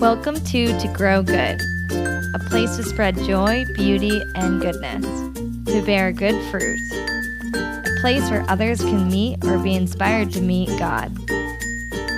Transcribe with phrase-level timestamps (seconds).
[0.00, 5.04] Welcome to To Grow Good, a place to spread joy, beauty, and goodness,
[5.66, 6.80] to bear good fruit,
[7.54, 11.14] a place where others can meet or be inspired to meet God.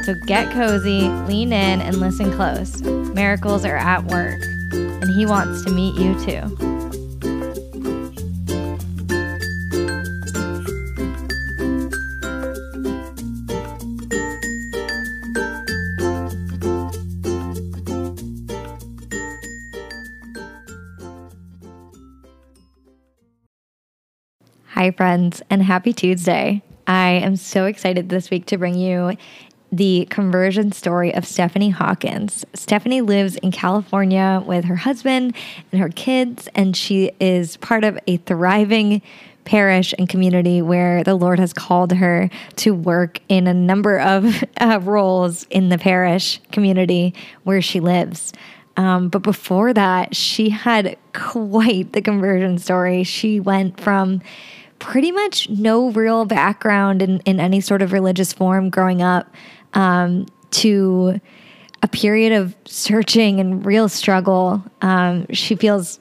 [0.05, 2.81] So get cozy, lean in, and listen close.
[2.83, 4.41] Miracles are at work,
[4.71, 6.72] and He wants to meet you too.
[24.83, 26.61] Hi, friends, and happy Tuesday.
[26.89, 29.17] I am so excited this week to bring you
[29.71, 32.45] the conversion story of Stephanie Hawkins.
[32.53, 35.37] Stephanie lives in California with her husband
[35.71, 39.03] and her kids, and she is part of a thriving
[39.45, 44.43] parish and community where the Lord has called her to work in a number of
[44.61, 48.33] uh, roles in the parish community where she lives.
[48.77, 53.05] Um, but before that, she had quite the conversion story.
[53.05, 54.23] She went from
[54.83, 59.33] pretty much no real background in, in any sort of religious form growing up
[59.75, 61.21] um, to
[61.85, 64.61] a period of searching and real struggle.
[64.83, 66.01] Um, she feels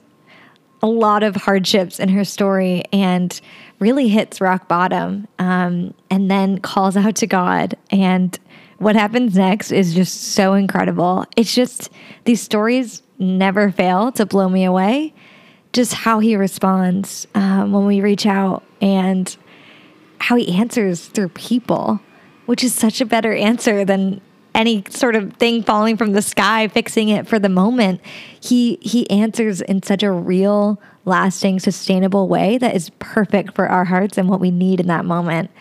[0.81, 3.39] a lot of hardships in her story and
[3.77, 7.75] really hits rock bottom um, and then calls out to God.
[7.91, 8.37] And
[8.79, 11.25] what happens next is just so incredible.
[11.37, 11.91] It's just
[12.23, 15.13] these stories never fail to blow me away.
[15.73, 19.35] Just how he responds um, when we reach out and
[20.19, 21.99] how he answers through people,
[22.45, 24.21] which is such a better answer than
[24.53, 28.01] any sort of thing falling from the sky fixing it for the moment.
[28.39, 33.85] He he answers in such a real, lasting, sustainable way that is perfect for our
[33.85, 35.51] hearts and what we need in that moment.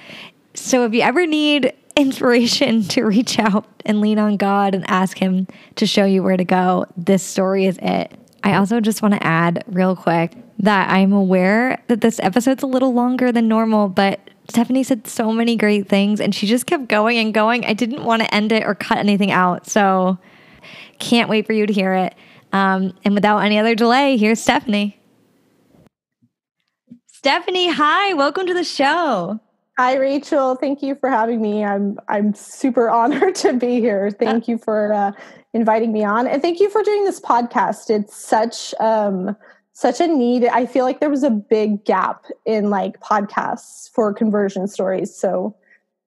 [0.54, 5.18] So if you ever need inspiration to reach out and lean on God and ask
[5.18, 8.12] him to show you where to go, this story is it.
[8.42, 12.66] I also just want to add real quick that I'm aware that this episode's a
[12.66, 16.88] little longer than normal, but Stephanie said so many great things and she just kept
[16.88, 17.64] going and going.
[17.64, 19.66] I didn't want to end it or cut anything out.
[19.66, 20.18] So
[20.98, 22.14] can't wait for you to hear it.
[22.52, 25.00] Um, and without any other delay, here's Stephanie.
[27.06, 29.40] Stephanie, hi, welcome to the show.
[29.80, 31.64] Hi Rachel, thank you for having me.
[31.64, 34.10] I'm I'm super honored to be here.
[34.10, 35.12] Thank you for uh,
[35.54, 37.88] inviting me on, and thank you for doing this podcast.
[37.88, 39.34] It's such um,
[39.72, 40.44] such a need.
[40.44, 45.16] I feel like there was a big gap in like podcasts for conversion stories.
[45.16, 45.56] So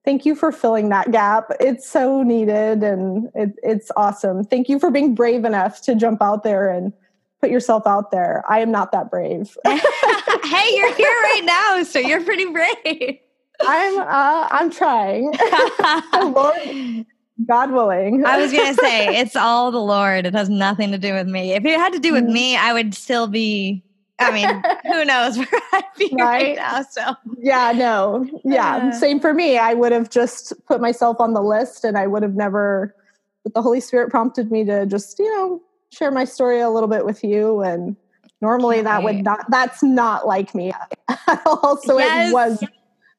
[0.05, 1.45] thank you for filling that gap.
[1.59, 4.43] It's so needed, and it, it's awesome.
[4.43, 6.93] Thank you for being brave enough to jump out there and
[7.41, 8.43] put yourself out there.
[8.47, 9.57] I am not that brave.
[9.65, 13.17] hey, you're here right now, so you're pretty brave.
[13.61, 15.33] I'm uh, I'm trying.
[16.13, 17.05] Lord,
[17.47, 18.25] God willing.
[18.25, 20.25] I was gonna say it's all the Lord.
[20.25, 21.53] It has nothing to do with me.
[21.53, 23.83] If it had to do with me, I would still be.
[24.19, 26.83] I mean, who knows where I'd be right, right now?
[26.83, 29.57] So yeah, no, yeah, uh, same for me.
[29.57, 32.95] I would have just put myself on the list, and I would have never.
[33.43, 35.61] But the Holy Spirit prompted me to just you know
[35.91, 37.97] share my story a little bit with you, and
[38.39, 39.49] normally that would not.
[39.49, 40.71] That's not like me.
[41.09, 42.29] at also, yes.
[42.29, 42.63] it was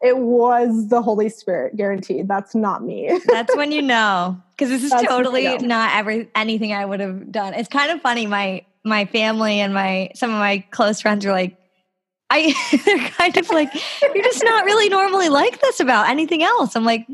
[0.02, 2.28] it was the Holy Spirit, guaranteed.
[2.28, 3.18] That's not me.
[3.26, 7.32] That's when you know, because this is That's totally not every anything I would have
[7.32, 7.54] done.
[7.54, 8.26] It's kind of funny.
[8.26, 11.56] My my family and my some of my close friends are like,
[12.30, 13.72] I they're kind of like,
[14.02, 16.76] you're just not really normally like this about anything else.
[16.76, 17.06] I'm like,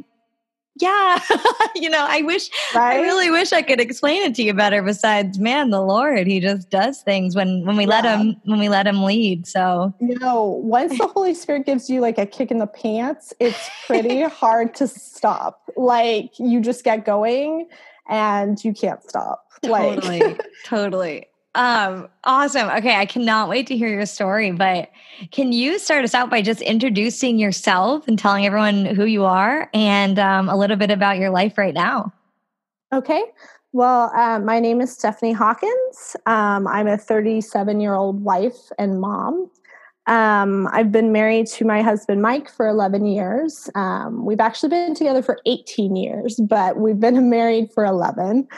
[0.80, 1.20] yeah,
[1.74, 2.98] you know, I wish, right?
[2.98, 4.82] I really wish I could explain it to you better.
[4.82, 8.00] Besides, man, the Lord, He just does things when when we yeah.
[8.00, 9.46] let Him when we let Him lead.
[9.46, 13.32] So you know, once the Holy Spirit gives you like a kick in the pants,
[13.40, 15.62] it's pretty hard to stop.
[15.76, 17.68] Like you just get going
[18.08, 19.44] and you can't stop.
[19.62, 21.29] like Totally, totally.
[21.54, 22.68] Um, awesome.
[22.68, 24.52] Okay, I cannot wait to hear your story.
[24.52, 24.90] But
[25.32, 29.68] can you start us out by just introducing yourself and telling everyone who you are
[29.74, 32.12] and um, a little bit about your life right now?
[32.92, 33.22] Okay.
[33.72, 36.16] Well, uh, my name is Stephanie Hawkins.
[36.26, 39.50] Um, I'm a 37 year old wife and mom.
[40.06, 43.70] Um, I've been married to my husband Mike for 11 years.
[43.76, 48.48] Um, we've actually been together for 18 years, but we've been married for 11.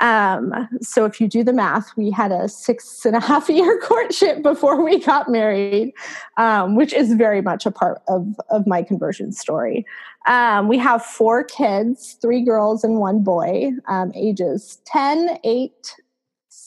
[0.00, 3.80] Um, so if you do the math, we had a six and a half year
[3.80, 5.92] courtship before we got married,
[6.36, 9.84] um, which is very much a part of, of my conversion story.
[10.26, 15.94] Um, we have four kids, three girls and one boy, um, ages 10, 8,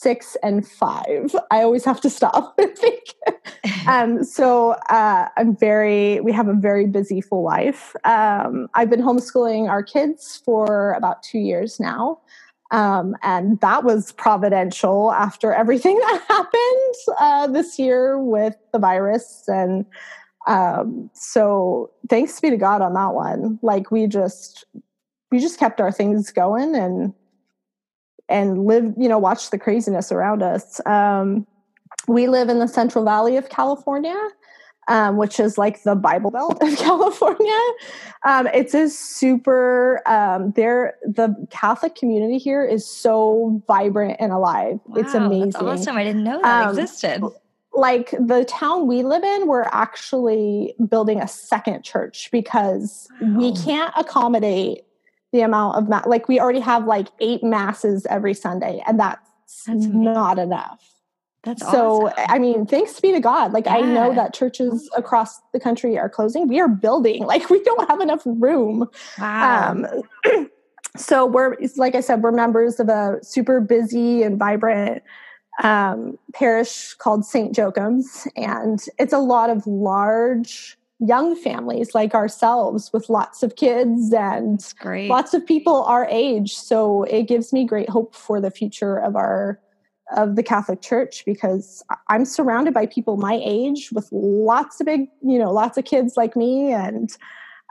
[0.02, 1.32] six and five.
[1.52, 3.14] I always have to stop and think.
[3.86, 7.94] um, so uh, I'm very, we have a very busy full life.
[8.04, 12.18] Um, I've been homeschooling our kids for about two years now.
[12.72, 19.44] Um, and that was providential after everything that happened uh, this year with the virus.
[19.46, 19.84] And
[20.46, 23.58] um, so thanks be to God on that one.
[23.62, 24.64] Like we just,
[25.30, 27.14] we just kept our things going and,
[28.28, 30.84] and live, you know, watch the craziness around us.
[30.86, 31.46] Um,
[32.08, 34.16] we live in the Central Valley of California
[34.88, 37.60] um, which is like the Bible Belt of California.
[38.24, 40.96] Um, it's a super um, there.
[41.04, 44.80] The Catholic community here is so vibrant and alive.
[44.86, 45.56] Wow, it's amazing.
[45.56, 45.96] awesome!
[45.96, 47.22] I didn't know that um, existed.
[47.74, 53.38] Like the town we live in, we're actually building a second church because wow.
[53.38, 54.84] we can't accommodate
[55.32, 59.26] the amount of ma- like we already have like eight masses every Sunday, and that's,
[59.66, 60.91] that's not enough.
[61.44, 62.06] That's so.
[62.06, 62.26] Awesome.
[62.28, 63.52] I mean, thanks be to God.
[63.52, 63.76] Like yeah.
[63.76, 66.46] I know that churches across the country are closing.
[66.48, 67.26] We are building.
[67.32, 68.86] Like we don't have enough room.
[69.18, 69.70] Wow.
[69.70, 70.48] Um,
[70.96, 75.02] so we're like I said, we're members of a super busy and vibrant
[75.62, 77.56] um, parish called St.
[77.56, 84.12] Joachim's, and it's a lot of large young families like ourselves with lots of kids
[84.12, 84.72] and
[85.08, 86.54] lots of people our age.
[86.54, 89.58] So it gives me great hope for the future of our
[90.16, 95.08] of the Catholic Church because I'm surrounded by people my age with lots of big,
[95.22, 97.16] you know, lots of kids like me, and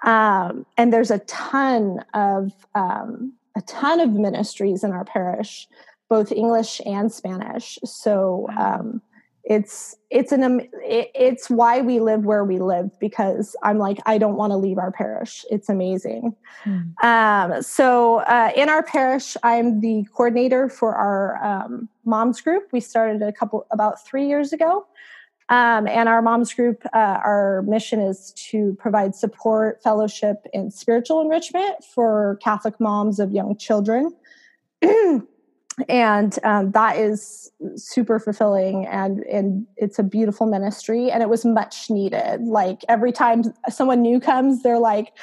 [0.03, 5.67] um, and there's a ton of um, a ton of ministries in our parish,
[6.09, 7.77] both English and Spanish.
[7.83, 9.01] So um,
[9.43, 14.35] it's it's an it's why we live where we live because i'm like i don't
[14.35, 15.43] want to leave our parish.
[15.49, 16.35] It's amazing.
[16.63, 16.79] Hmm.
[17.03, 22.69] um, so uh, in our parish i'm the coordinator for our um, moms group.
[22.71, 24.85] We started a couple about three years ago.
[25.49, 31.19] Um, and our moms group uh, our mission is to provide support fellowship and spiritual
[31.19, 34.15] enrichment for catholic moms of young children
[35.88, 41.45] and um, that is super fulfilling and and it's a beautiful ministry and it was
[41.45, 42.41] much needed.
[42.41, 45.13] Like every time someone new comes they're like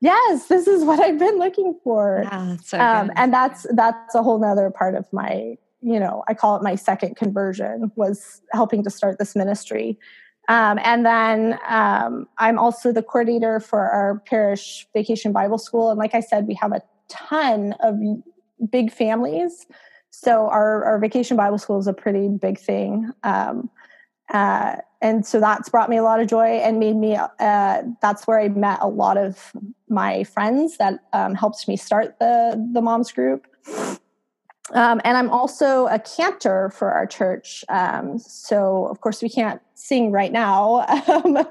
[0.00, 2.22] yes this is what i've been looking for.
[2.24, 6.34] Yeah, so um, and that's that's a whole nother part of my you know i
[6.34, 9.98] call it my second conversion was helping to start this ministry.
[10.48, 15.90] Um, and then um, i'm also the coordinator for our parish vacation bible school.
[15.90, 17.98] And like i said we have a ton of
[18.70, 19.66] big families
[20.20, 23.12] so our, our vacation Bible school is a pretty big thing.
[23.22, 23.70] Um,
[24.34, 28.26] uh, and so that's brought me a lot of joy and made me, uh, that's
[28.26, 29.52] where I met a lot of
[29.88, 33.46] my friends that um, helped me start the, the moms group.
[34.74, 37.64] Um, and I'm also a cantor for our church.
[37.68, 41.46] Um, so, of course, we can't sing right now um,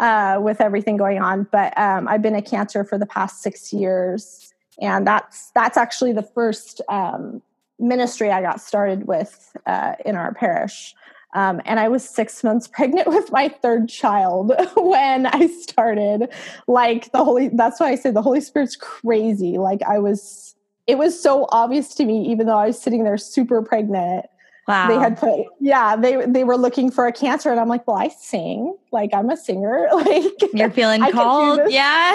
[0.00, 3.70] uh, with everything going on, but um, I've been a cantor for the past six
[3.70, 4.50] years.
[4.80, 7.42] And that's that's actually the first um,
[7.78, 10.94] ministry I got started with uh, in our parish.
[11.34, 16.28] Um, and I was six months pregnant with my third child when I started.
[16.66, 19.58] Like the Holy, that's why I say the Holy Spirit's crazy.
[19.58, 20.54] Like I was,
[20.86, 24.26] it was so obvious to me, even though I was sitting there super pregnant.
[24.66, 24.88] Wow.
[24.88, 27.96] They had put, yeah, they they were looking for a cantor, and I'm like, well,
[27.96, 32.12] I sing, like I'm a singer, like you're feeling called, yeah.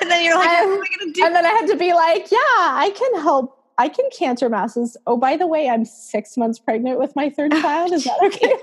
[0.00, 1.24] and then you're like, and, what am I gonna do?
[1.24, 4.96] And then I had to be like, yeah, I can help I can cantor masses.
[5.06, 7.92] Oh, by the way, I'm six months pregnant with my third child.
[7.92, 8.54] Is that okay?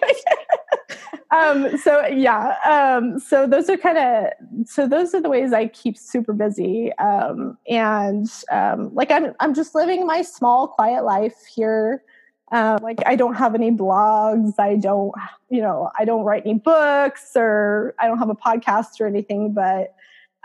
[1.31, 2.55] um, so yeah.
[2.65, 6.91] Um, so those are kind of so those are the ways I keep super busy.
[6.93, 12.03] Um, and um, like I'm I'm just living my small, quiet life here.
[12.51, 14.53] Uh, like I don't have any blogs.
[14.57, 15.13] I don't,
[15.49, 19.53] you know, I don't write any books or I don't have a podcast or anything.
[19.53, 19.93] But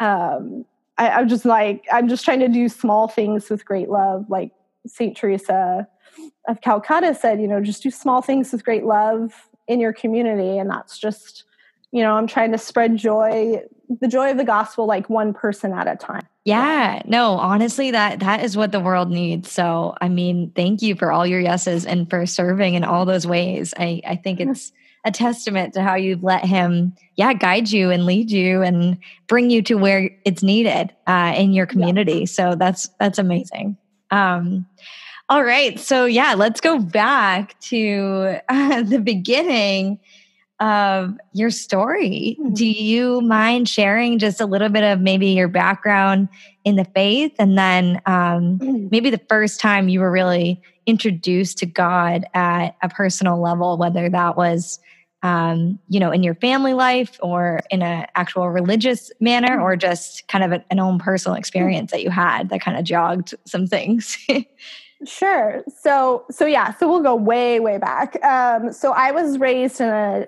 [0.01, 0.67] um,
[0.99, 4.27] I, I'm just like, I'm just trying to do small things with great love.
[4.29, 4.53] Like
[4.87, 5.17] St.
[5.17, 5.89] Teresa
[6.49, 10.59] of Calcutta said, you know, just do small things with great love in your community.
[10.59, 11.45] And that's just,
[11.91, 13.63] you know, I'm trying to spread joy,
[14.01, 16.27] the joy of the gospel, like one person at a time.
[16.45, 19.51] Yeah, no, honestly, that that is what the world needs.
[19.51, 23.27] So, I mean, thank you for all your yeses and for serving in all those
[23.27, 23.73] ways.
[23.79, 24.73] I I think it's
[25.05, 29.51] a testament to how you've let him, yeah, guide you and lead you and bring
[29.51, 32.21] you to where it's needed uh, in your community.
[32.21, 32.27] Yeah.
[32.27, 33.77] So that's that's amazing.
[34.11, 34.67] Um,
[35.29, 39.99] all right, so yeah, let's go back to uh, the beginning
[40.61, 42.37] of your story.
[42.39, 42.55] Mm-hmm.
[42.55, 46.29] Do you mind sharing just a little bit of maybe your background
[46.65, 48.89] in the faith, and then um, mm-hmm.
[48.91, 54.09] maybe the first time you were really introduced to God at a personal level, whether
[54.09, 54.79] that was
[55.25, 60.29] um, you know, in your family life or in an actual religious manner, or just
[60.29, 64.17] kind of an own personal experience that you had that kind of jogged some things?
[65.07, 65.63] Sure.
[65.83, 68.23] So so yeah, so we'll go way way back.
[68.25, 70.27] Um, so I was raised in a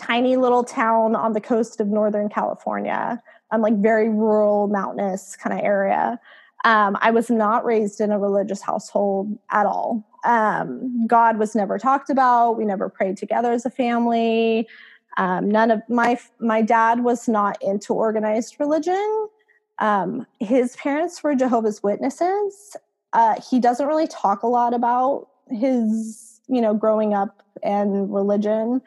[0.00, 5.58] tiny little town on the coast of Northern California, um, like very rural, mountainous kind
[5.58, 6.18] of area.
[6.64, 10.02] Um, I was not raised in a religious household at all.
[10.24, 12.52] Um, God was never talked about.
[12.52, 14.66] We never prayed together as a family.
[15.16, 19.28] Um, none of my my dad was not into organized religion.
[19.78, 22.76] Um, his parents were Jehovah's Witnesses.
[23.12, 28.80] Uh, he doesn't really talk a lot about his, you know, growing up and religion.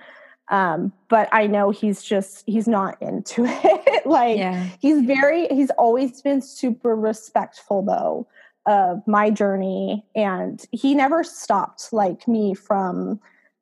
[0.50, 4.06] Um, but I know he's just he's not into it.
[4.06, 4.68] like yeah.
[4.80, 8.28] he's very he's always been super respectful though
[8.66, 13.20] of my journey, and he never stopped like me from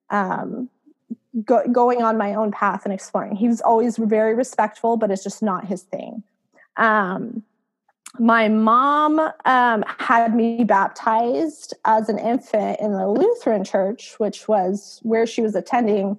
[0.09, 0.69] um,
[1.43, 3.35] go, going on my own path and exploring.
[3.35, 6.23] He was always very respectful, but it's just not his thing.
[6.77, 7.43] Um,
[8.19, 14.99] my mom um, had me baptized as an infant in the Lutheran church, which was
[15.03, 16.17] where she was attending,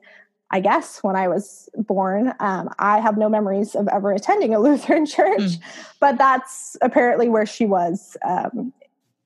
[0.50, 2.33] I guess, when I was born.
[2.38, 5.61] Um, I have no memories of ever attending a Lutheran church, mm.
[6.00, 8.73] but that's apparently where she was um,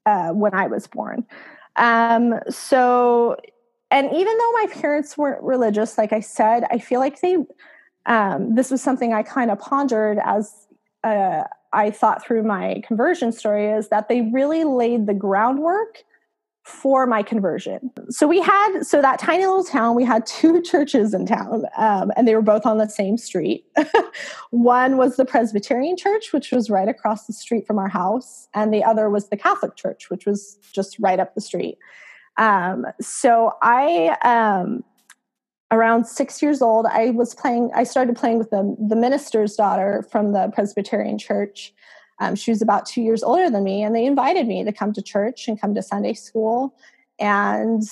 [0.07, 1.27] uh, when I was born.
[1.77, 3.37] Um, so,
[3.91, 7.37] and even though my parents weren't religious, like I said, I feel like they,
[8.07, 10.67] um, this was something I kind of pondered as
[11.05, 16.03] uh, I thought through my conversion story is that they really laid the groundwork
[16.63, 17.91] for my conversion.
[18.11, 22.13] So we had, so that tiny little town, we had two churches in town, um,
[22.17, 23.65] and they were both on the same street.
[24.51, 28.73] One was the Presbyterian Church, which was right across the street from our house, and
[28.73, 31.79] the other was the Catholic Church, which was just right up the street.
[32.37, 34.85] Um, so I um,
[35.71, 40.07] around six years old, I was playing, I started playing with the, the minister's daughter
[40.11, 41.73] from the Presbyterian church.
[42.21, 44.93] Um, she was about two years older than me, and they invited me to come
[44.93, 46.75] to church and come to Sunday school.
[47.19, 47.83] And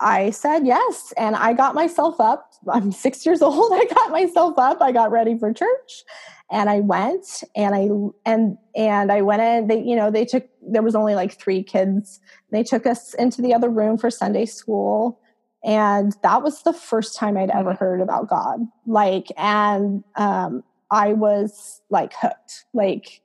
[0.00, 1.12] I said yes.
[1.16, 2.52] And I got myself up.
[2.68, 3.72] I'm six years old.
[3.72, 4.80] I got myself up.
[4.80, 6.04] I got ready for church.
[6.50, 7.88] And I went and I
[8.28, 9.66] and and I went in.
[9.68, 12.20] They, you know, they took there was only like three kids.
[12.50, 15.20] They took us into the other room for Sunday school
[15.64, 21.12] and that was the first time i'd ever heard about god like and um, i
[21.12, 23.22] was like hooked like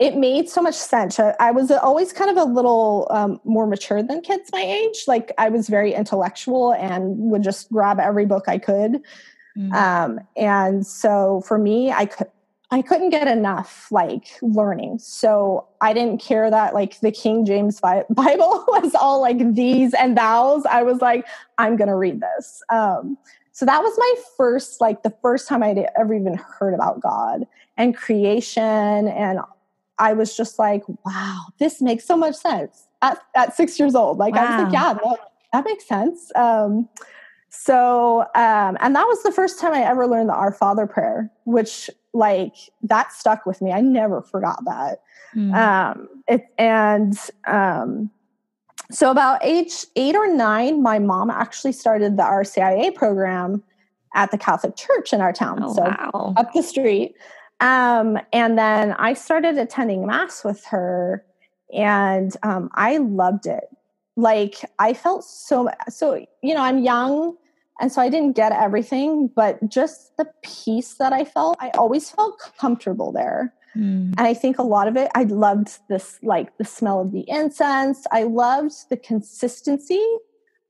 [0.00, 4.02] it made so much sense i, was always kind of a little um, more mature
[4.02, 8.44] than kids my age like i was very intellectual and would just grab every book
[8.48, 9.02] i could
[9.56, 9.72] mm-hmm.
[9.72, 12.26] um, and so for me i could
[12.72, 15.00] I couldn't get enough like learning.
[15.00, 20.16] So I didn't care that like the King James Bible was all like these and
[20.16, 20.64] thous.
[20.66, 21.26] I was like,
[21.58, 22.62] I'm going to read this.
[22.70, 23.18] Um,
[23.52, 27.46] so that was my first, like the first time I'd ever even heard about God
[27.76, 29.08] and creation.
[29.08, 29.40] And
[30.00, 34.18] I was just like, wow, this makes so much sense at, at six years old.
[34.18, 34.46] Like wow.
[34.46, 35.18] I was like, yeah, that,
[35.52, 36.32] that makes sense.
[36.34, 36.88] Um,
[37.50, 41.30] so, um, and that was the first time I ever learned the Our Father prayer,
[41.44, 43.72] which like that stuck with me.
[43.72, 45.02] I never forgot that.
[45.36, 45.54] Mm.
[45.54, 47.16] Um, it, and
[47.46, 48.10] um,
[48.90, 53.62] so about age eight or nine, my mom actually started the RCIA program
[54.14, 55.60] at the Catholic Church in our town.
[55.62, 56.34] Oh, so wow.
[56.36, 57.14] up the street.
[57.60, 61.24] Um, and then I started attending mass with her,
[61.72, 63.64] and um, I loved it.
[64.16, 66.24] Like I felt so so.
[66.42, 67.36] You know, I'm young.
[67.80, 72.10] And so I didn't get everything, but just the peace that I felt, I always
[72.10, 73.54] felt comfortable there.
[73.74, 74.14] Mm.
[74.18, 77.24] And I think a lot of it, I loved this, like the smell of the
[77.26, 78.06] incense.
[78.12, 80.04] I loved the consistency.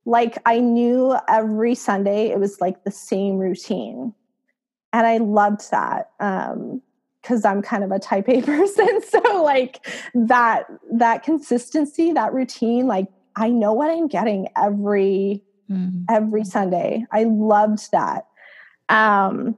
[0.04, 4.14] Like I knew every Sunday it was like the same routine.
[4.92, 6.10] And I loved that.
[6.20, 6.82] Um,
[7.22, 9.02] because I'm kind of a type A person.
[9.02, 16.04] So like that that consistency, that routine, like I know what I'm getting every mm-hmm.
[16.08, 17.04] every Sunday.
[17.12, 18.26] I loved that.
[18.88, 19.56] Um,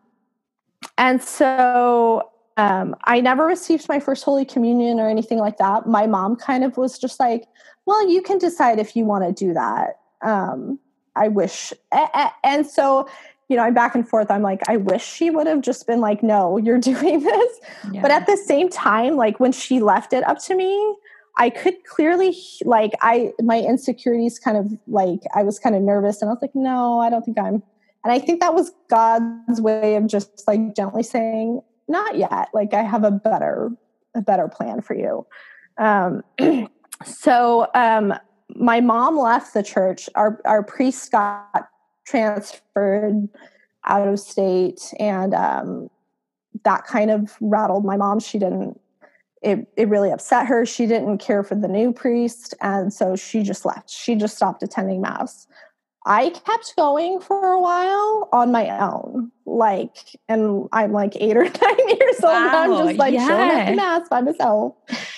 [0.99, 5.87] and so um, I never received my first Holy Communion or anything like that.
[5.87, 7.47] My mom kind of was just like,
[7.87, 9.99] well, you can decide if you want to do that.
[10.21, 10.79] Um,
[11.17, 11.73] I wish.
[12.45, 13.09] And so,
[13.53, 14.31] you know, I'm back and forth.
[14.31, 17.61] I'm like, I wish she would have just been like, no, you're doing this.
[17.93, 18.01] Yeah.
[18.01, 20.97] But at the same time, like when she left it up to me,
[21.37, 26.23] I could clearly like I my insecurities kind of like I was kind of nervous
[26.23, 27.63] and I was like, no, I don't think I'm
[28.05, 32.49] and I think that was God's way of just like gently saying, not yet.
[32.55, 33.71] Like I have a better
[34.15, 35.27] a better plan for you.
[35.77, 36.23] Um,
[37.05, 38.15] so um,
[38.49, 40.09] my mom left the church.
[40.15, 41.69] Our our priest got
[42.05, 43.29] transferred
[43.85, 45.91] out of state, and um,
[46.65, 48.21] that kind of rattled my mom.
[48.21, 48.81] She didn't
[49.43, 50.65] it, it really upset her.
[50.65, 52.55] She didn't care for the new priest.
[52.61, 53.91] And so she just left.
[53.91, 55.47] She just stopped attending Mass.
[56.05, 59.31] I kept going for a while on my own.
[59.47, 59.97] Like,
[60.29, 62.33] and I'm like eight or nine years old.
[62.33, 63.29] Wow, I'm just like yes.
[63.29, 64.75] showing up to Mass by myself.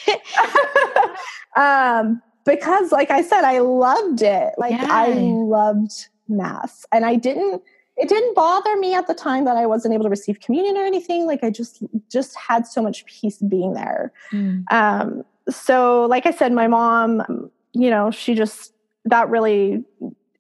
[1.57, 4.53] um, because, like I said, I loved it.
[4.59, 4.87] Like, yeah.
[4.91, 6.87] I loved Mass.
[6.93, 7.63] And I didn't
[7.97, 10.85] it didn't bother me at the time that I wasn't able to receive communion or
[10.85, 11.27] anything.
[11.27, 14.13] Like I just just had so much peace being there.
[14.33, 14.65] Mm.
[14.73, 18.73] Um, so like I said, my mom, you know, she just
[19.05, 19.85] that really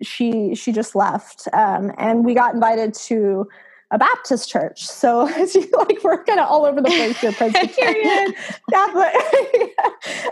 [0.03, 3.49] she she just left, um, and we got invited to
[3.91, 4.85] a Baptist church.
[4.85, 5.25] So
[5.73, 8.35] like we're kind of all over the place here, Presbyterian,
[8.71, 9.15] Catholic.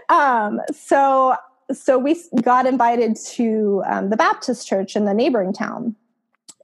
[0.08, 1.36] um, so
[1.72, 5.96] so we got invited to um, the Baptist church in the neighboring town.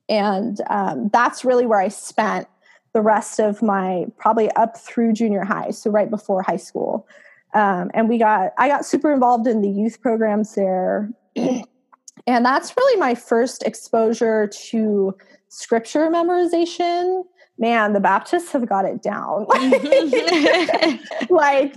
[0.09, 2.49] And um, that's really where I spent
[2.95, 7.07] the rest of my probably up through junior high, so right before high school.
[7.55, 12.77] Um, and we got I got super involved in the youth programs there, and that's
[12.77, 15.15] really my first exposure to
[15.49, 17.25] scripture memorization
[17.59, 19.47] man the baptists have got it down.
[21.31, 21.75] Like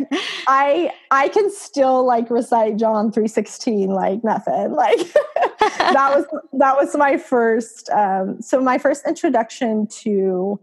[0.48, 4.72] i i can still like recite john 316 like nothing.
[4.76, 5.14] Like
[5.60, 10.60] that was that was my first um so my first introduction to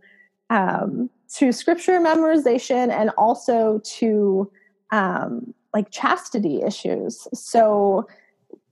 [0.51, 4.51] um to scripture memorization and also to
[4.91, 7.29] um like chastity issues.
[7.35, 8.09] So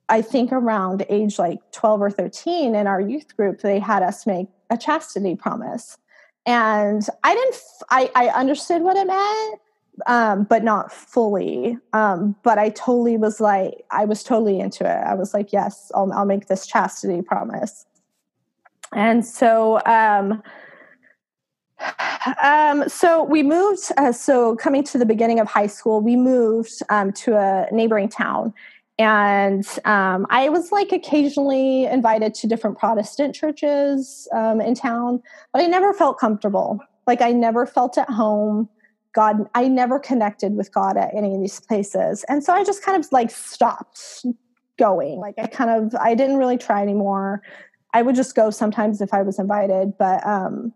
[0.09, 4.27] I think around age like 12 or 13 in our youth group, they had us
[4.27, 5.99] make a chastity promise
[6.47, 7.57] and i didn't
[7.91, 9.61] i i understood what it meant
[10.07, 11.79] um, but not fully.
[11.95, 15.05] Um, but i totally was like i was totally into it.
[15.07, 17.87] I was like yes i'll, I'll make this chastity promise.
[18.93, 20.43] And so um,
[22.43, 23.91] um, so we moved.
[23.97, 28.09] Uh, so coming to the beginning of high school, we moved um, to a neighboring
[28.09, 28.55] town,
[28.99, 35.63] and um, I was like occasionally invited to different Protestant churches um, in town, but
[35.63, 36.81] I never felt comfortable.
[37.07, 38.69] Like I never felt at home.
[39.13, 42.25] God, I never connected with God at any of these places.
[42.29, 44.25] And so I just kind of like stopped
[44.79, 45.19] going.
[45.19, 47.43] Like I kind of, I didn't really try anymore.
[47.93, 50.73] I would just go sometimes if I was invited, but um,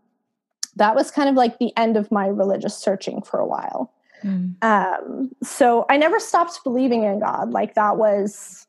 [0.76, 3.92] that was kind of like the end of my religious searching for a while.
[4.24, 4.62] Mm.
[4.62, 7.50] Um, so I never stopped believing in God.
[7.50, 8.66] Like that was,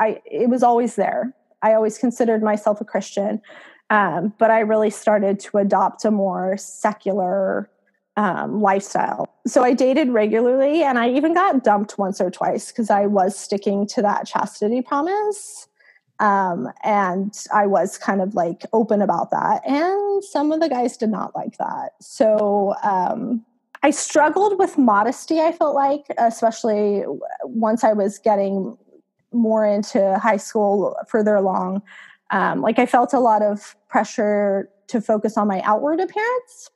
[0.00, 1.34] I, it was always there.
[1.62, 3.40] I always considered myself a Christian.
[3.90, 7.70] Um, but I really started to adopt a more secular
[8.16, 9.26] um, lifestyle.
[9.46, 13.38] So I dated regularly and I even got dumped once or twice because I was
[13.38, 15.68] sticking to that chastity promise.
[16.20, 19.64] Um, and I was kind of like open about that.
[19.64, 21.92] And some of the guys did not like that.
[22.00, 23.44] So um,
[23.82, 27.04] I struggled with modesty, I felt like, especially
[27.44, 28.76] once I was getting
[29.32, 31.82] more into high school further along.
[32.30, 36.70] Um, like I felt a lot of pressure to focus on my outward appearance.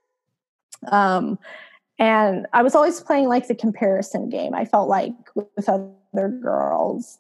[0.90, 1.38] Um,
[1.98, 4.54] and I was always playing like the comparison game.
[4.54, 7.18] I felt like with other girls,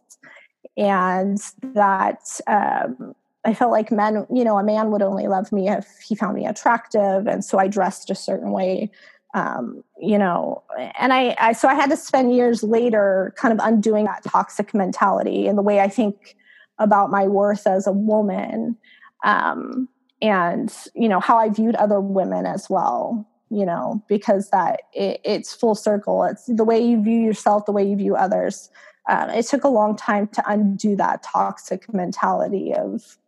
[0.76, 3.14] and that um,
[3.44, 6.34] I felt like men, you know, a man would only love me if he found
[6.34, 8.90] me attractive, and so I dressed a certain way
[9.34, 10.62] um, you know
[10.98, 14.74] and I, I so i had to spend years later kind of undoing that toxic
[14.74, 16.36] mentality and the way i think
[16.78, 18.76] about my worth as a woman
[19.24, 19.88] um,
[20.20, 25.20] and you know how i viewed other women as well you know because that it,
[25.24, 26.24] it's full circle.
[26.24, 28.70] It's the way you view yourself the way you view others
[29.08, 33.18] um, it took a long time to undo that toxic mentality of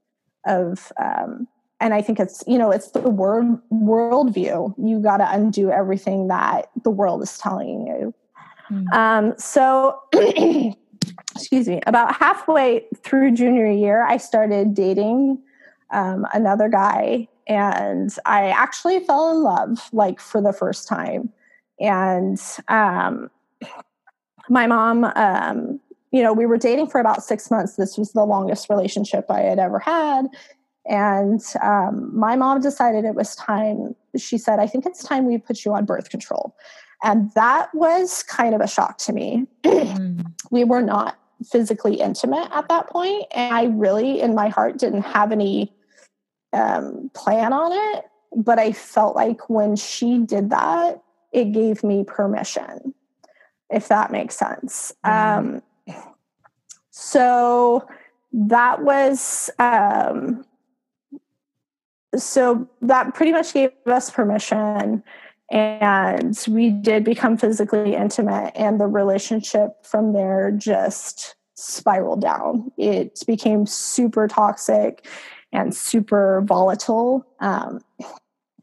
[0.47, 1.47] of um,
[1.85, 4.75] and I think it's you know it's the world worldview.
[4.79, 8.15] You got to undo everything that the world is telling you.
[8.73, 8.93] Mm.
[8.95, 10.01] Um, so,
[11.37, 11.81] excuse me.
[11.87, 15.43] About halfway through junior year, I started dating
[15.91, 21.31] um, another guy, and I actually fell in love like for the first time.
[21.79, 23.31] And um,
[24.49, 25.81] my mom, um,
[26.13, 27.77] you know, we were dating for about six months.
[27.77, 30.29] This was the longest relationship I had ever had
[30.87, 33.95] and um, my mom decided it was time.
[34.17, 36.55] She said, I think it's time we put you on birth control.
[37.03, 39.47] And that was kind of a shock to me.
[39.65, 40.25] mm.
[40.51, 41.19] We were not
[41.51, 45.73] physically intimate at that point, And I really, in my heart, didn't have any
[46.53, 48.05] um, plan on it.
[48.37, 52.95] But I felt like when she did that, it gave me permission,
[53.71, 54.93] if that makes sense.
[55.05, 55.39] Mm.
[55.39, 55.63] Um,
[56.91, 57.89] so
[58.33, 59.51] that was.
[59.59, 60.45] Um,
[62.23, 65.03] so that pretty much gave us permission
[65.51, 72.73] and we did become physically intimate and the relationship from there just spiraled down.
[72.77, 75.07] It became super toxic
[75.53, 77.27] and super volatile.
[77.41, 77.81] Um,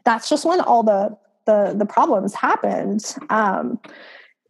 [0.03, 3.15] that's just when all the the, the problems happened.
[3.29, 3.79] Um,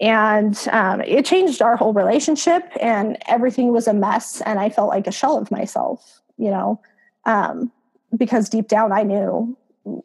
[0.02, 4.90] and um, it changed our whole relationship and everything was a mess and i felt
[4.90, 6.82] like a shell of myself you know?
[7.26, 7.72] Um,
[8.18, 9.58] because deep down i knew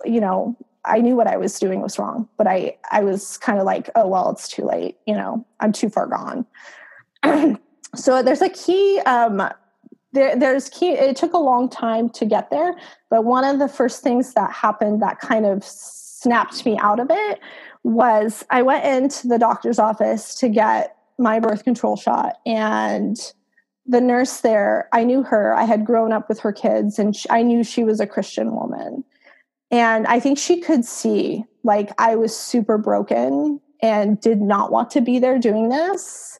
[0.04, 3.58] you know I knew what I was doing was wrong, but I I was kind
[3.58, 4.96] of like, oh well, it's too late.
[5.06, 6.46] You know, I'm too far gone.
[7.94, 9.00] so there's a key.
[9.00, 9.42] Um,
[10.12, 10.92] there, there's key.
[10.92, 12.74] It took a long time to get there,
[13.10, 17.08] but one of the first things that happened that kind of snapped me out of
[17.10, 17.40] it
[17.82, 23.18] was I went into the doctor's office to get my birth control shot, and
[23.86, 25.54] the nurse there, I knew her.
[25.54, 28.54] I had grown up with her kids, and she, I knew she was a Christian
[28.54, 29.04] woman
[29.70, 34.90] and I think she could see like I was super broken and did not want
[34.90, 36.38] to be there doing this.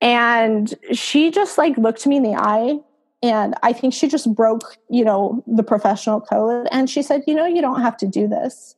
[0.00, 2.78] And she just like looked me in the eye
[3.22, 7.34] and I think she just broke, you know, the professional code and she said, "You
[7.34, 8.76] know, you don't have to do this."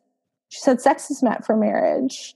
[0.49, 2.35] She said sex is meant for marriage.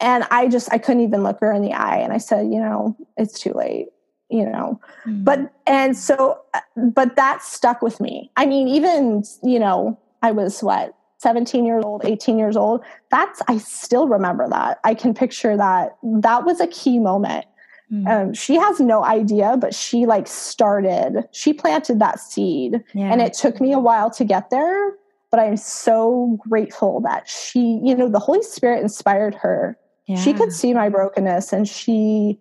[0.00, 2.60] And I just I couldn't even look her in the eye and I said, "You
[2.60, 3.88] know, it's too late."
[4.30, 5.24] You know mm-hmm.
[5.24, 6.38] but and so
[6.76, 11.84] but that stuck with me i mean even you know I was what, 17 years
[11.84, 12.84] old, 18 years old.
[13.10, 14.78] That's, I still remember that.
[14.84, 15.96] I can picture that.
[16.02, 17.46] That was a key moment.
[17.92, 18.06] Mm.
[18.06, 22.82] Um, she has no idea, but she like started, she planted that seed.
[22.94, 23.10] Yeah.
[23.10, 24.92] And it took me a while to get there,
[25.30, 29.78] but I'm so grateful that she, you know, the Holy Spirit inspired her.
[30.06, 30.16] Yeah.
[30.16, 32.38] She could see my brokenness and she,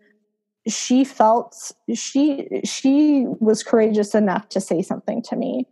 [0.68, 5.66] she felt she she was courageous enough to say something to me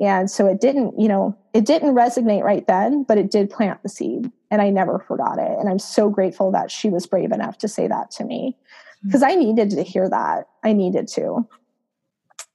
[0.00, 3.82] and so it didn't, you know, it didn't resonate right then, but it did plant
[3.82, 4.30] the seed.
[4.50, 5.58] And I never forgot it.
[5.58, 8.56] And I'm so grateful that she was brave enough to say that to me
[9.04, 9.28] because hmm.
[9.28, 10.48] I needed to hear that.
[10.64, 11.46] I needed to.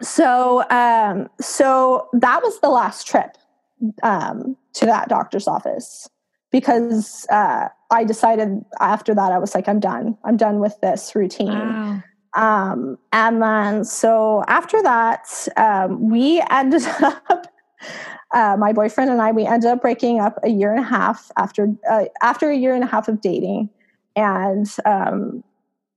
[0.02, 3.38] So, um, so that was the last trip
[4.02, 6.10] um, to that doctor's office
[6.50, 10.18] because uh, I decided after that I was like, I'm done.
[10.24, 11.48] I'm done with this routine.
[11.48, 12.04] Wow.
[12.36, 17.48] Um, and then, so after that, um, we ended up,
[18.34, 21.32] uh, my boyfriend and I, we ended up breaking up a year and a half
[21.38, 23.70] after uh, after a year and a half of dating,
[24.16, 25.44] and um,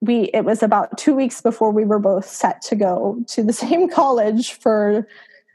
[0.02, 3.52] we it was about two weeks before we were both set to go to the
[3.64, 5.08] same college for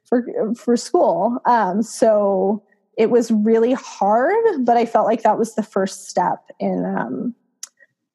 [0.06, 0.26] for
[0.56, 1.38] for school.
[1.46, 2.64] Um, so
[3.02, 7.34] it was really hard, but I felt like that was the first step in um,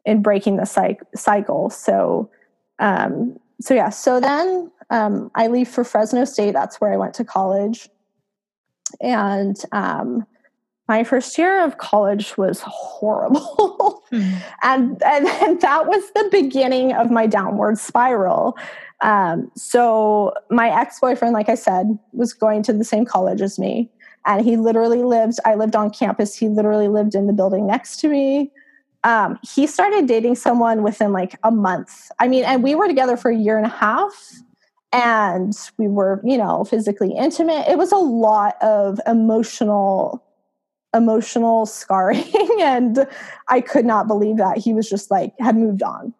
[0.05, 1.71] in breaking the cycle.
[1.71, 2.31] So
[2.79, 6.53] um, so yeah, so then um, I leave for Fresno State.
[6.53, 7.89] That's where I went to college.
[9.01, 10.25] And um,
[10.89, 14.05] my first year of college was horrible.
[14.11, 14.35] hmm.
[14.63, 18.57] and, and, and, that was the beginning of my downward spiral.
[19.01, 23.91] Um, so my ex-boyfriend, like I said, was going to the same college as me.
[24.27, 26.35] And he literally lived, I lived on campus.
[26.35, 28.51] He literally lived in the building next to me
[29.07, 32.11] um, he started dating someone within like a month.
[32.19, 34.13] I mean, and we were together for a year and a half
[34.93, 37.69] and we were, you know, physically intimate.
[37.69, 40.23] It was a lot of emotional
[40.95, 42.25] emotional scarring
[42.61, 43.07] and
[43.49, 46.13] I could not believe that he was just like had moved on.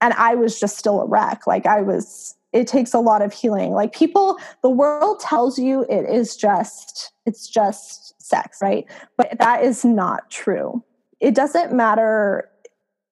[0.00, 1.46] And I was just still a wreck.
[1.46, 3.72] Like I was it takes a lot of healing.
[3.72, 8.86] Like people the world tells you it is just it's just sex, right?
[9.16, 10.82] But that is not true.
[11.20, 12.48] It doesn't matter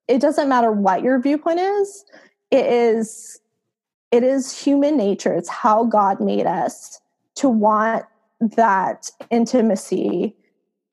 [0.07, 2.05] it doesn't matter what your viewpoint is.
[2.51, 3.41] It is
[4.11, 5.33] it is human nature.
[5.33, 7.01] It's how god made us
[7.37, 8.05] to want
[8.41, 10.37] that intimacy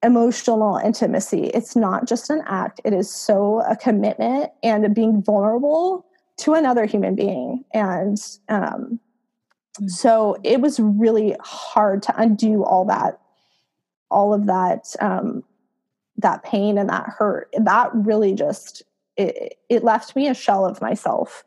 [0.04, 1.52] emotional intimacy.
[1.54, 2.82] It's not just an act.
[2.84, 6.06] It is so a commitment and being vulnerable
[6.42, 7.64] to another human being.
[7.74, 8.18] And
[8.50, 9.00] um,
[9.80, 9.90] mm.
[9.90, 13.20] so it was really hard to undo all that
[14.12, 15.44] all of that um,
[16.18, 17.50] that pain and that hurt.
[17.58, 18.84] That really just
[19.18, 21.44] it, it left me a shell of myself.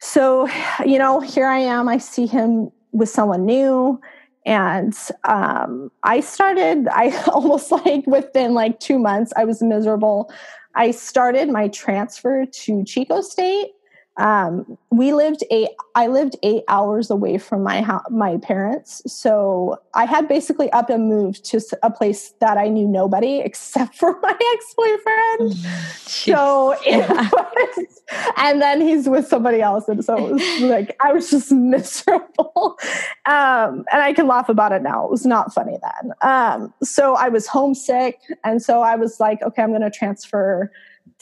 [0.00, 0.48] So
[0.84, 1.88] you know here i am.
[1.88, 3.98] I see him with someone new
[4.44, 10.30] and um, i started i almost like within like two months i was miserable.
[10.74, 13.72] I started my transfer to chico state
[14.18, 19.02] um, we lived eight i lived eight hours away from my house my parents.
[19.06, 23.94] So i had basically up and moved to a place that i knew nobody except
[23.96, 25.54] for my ex-boyfriend.
[26.12, 27.28] So yeah.
[27.32, 28.02] was,
[28.36, 32.78] and then he's with somebody else and so it was like i was just miserable.
[33.24, 35.04] Um, and i can laugh about it now.
[35.04, 36.12] It was not funny then.
[36.20, 40.70] Um, so i was homesick and so i was like okay i'm going to transfer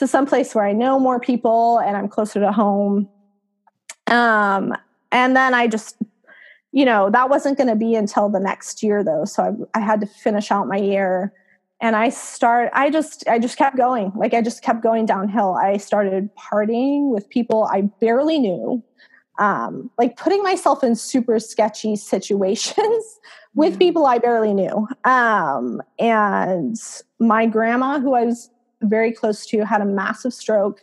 [0.01, 3.07] to some place where I know more people and I'm closer to home.
[4.07, 4.75] Um,
[5.13, 5.97] and then I just,
[6.73, 9.27] you know, that wasn't going to be until the next year though.
[9.27, 11.35] So I, I had to finish out my year
[11.83, 14.11] and I start, I just, I just kept going.
[14.17, 15.59] Like I just kept going downhill.
[15.63, 18.83] I started partying with people I barely knew.
[19.39, 23.19] Um, like putting myself in super sketchy situations
[23.55, 24.89] with people I barely knew.
[25.05, 26.77] Um, and
[27.19, 28.51] my grandma, who I was
[28.83, 30.83] very close to had a massive stroke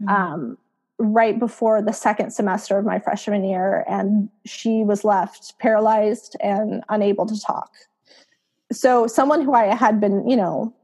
[0.00, 0.08] mm-hmm.
[0.08, 0.58] um,
[0.98, 6.82] right before the second semester of my freshman year, and she was left paralyzed and
[6.88, 7.70] unable to talk.
[8.72, 10.74] So, someone who I had been, you know,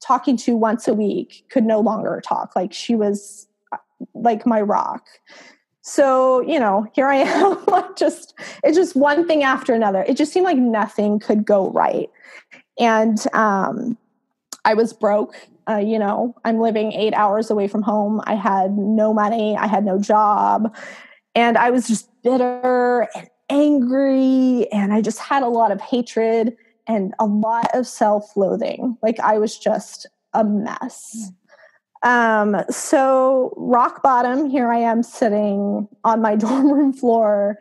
[0.00, 2.56] talking to once a week could no longer talk.
[2.56, 3.76] Like, she was uh,
[4.14, 5.04] like my rock.
[5.82, 10.04] So, you know, here I am, like just, it's just one thing after another.
[10.08, 12.08] It just seemed like nothing could go right.
[12.78, 13.98] And um,
[14.64, 15.36] I was broke
[15.68, 18.20] uh, you know, I'm living eight hours away from home.
[18.24, 20.74] I had no money, I had no job,
[21.34, 26.56] and I was just bitter and angry, and I just had a lot of hatred
[26.86, 28.96] and a lot of self loathing.
[29.02, 31.30] Like I was just a mess.
[32.02, 37.58] Um, so, rock bottom, here I am sitting on my dorm room floor.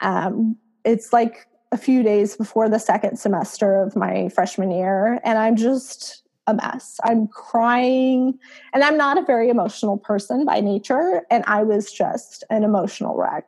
[0.00, 5.38] Um, it's like a few days before the second semester of my freshman year, and
[5.38, 6.98] I'm just a mess.
[7.04, 8.38] I'm crying,
[8.72, 13.16] and I'm not a very emotional person by nature, and I was just an emotional
[13.16, 13.46] wreck.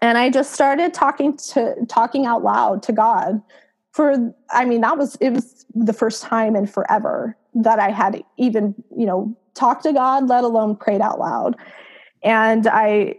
[0.00, 3.42] And I just started talking to talking out loud to God
[3.92, 8.22] for I mean that was it was the first time in forever that I had
[8.36, 11.56] even, you know, talked to God, let alone prayed out loud.
[12.22, 13.16] And I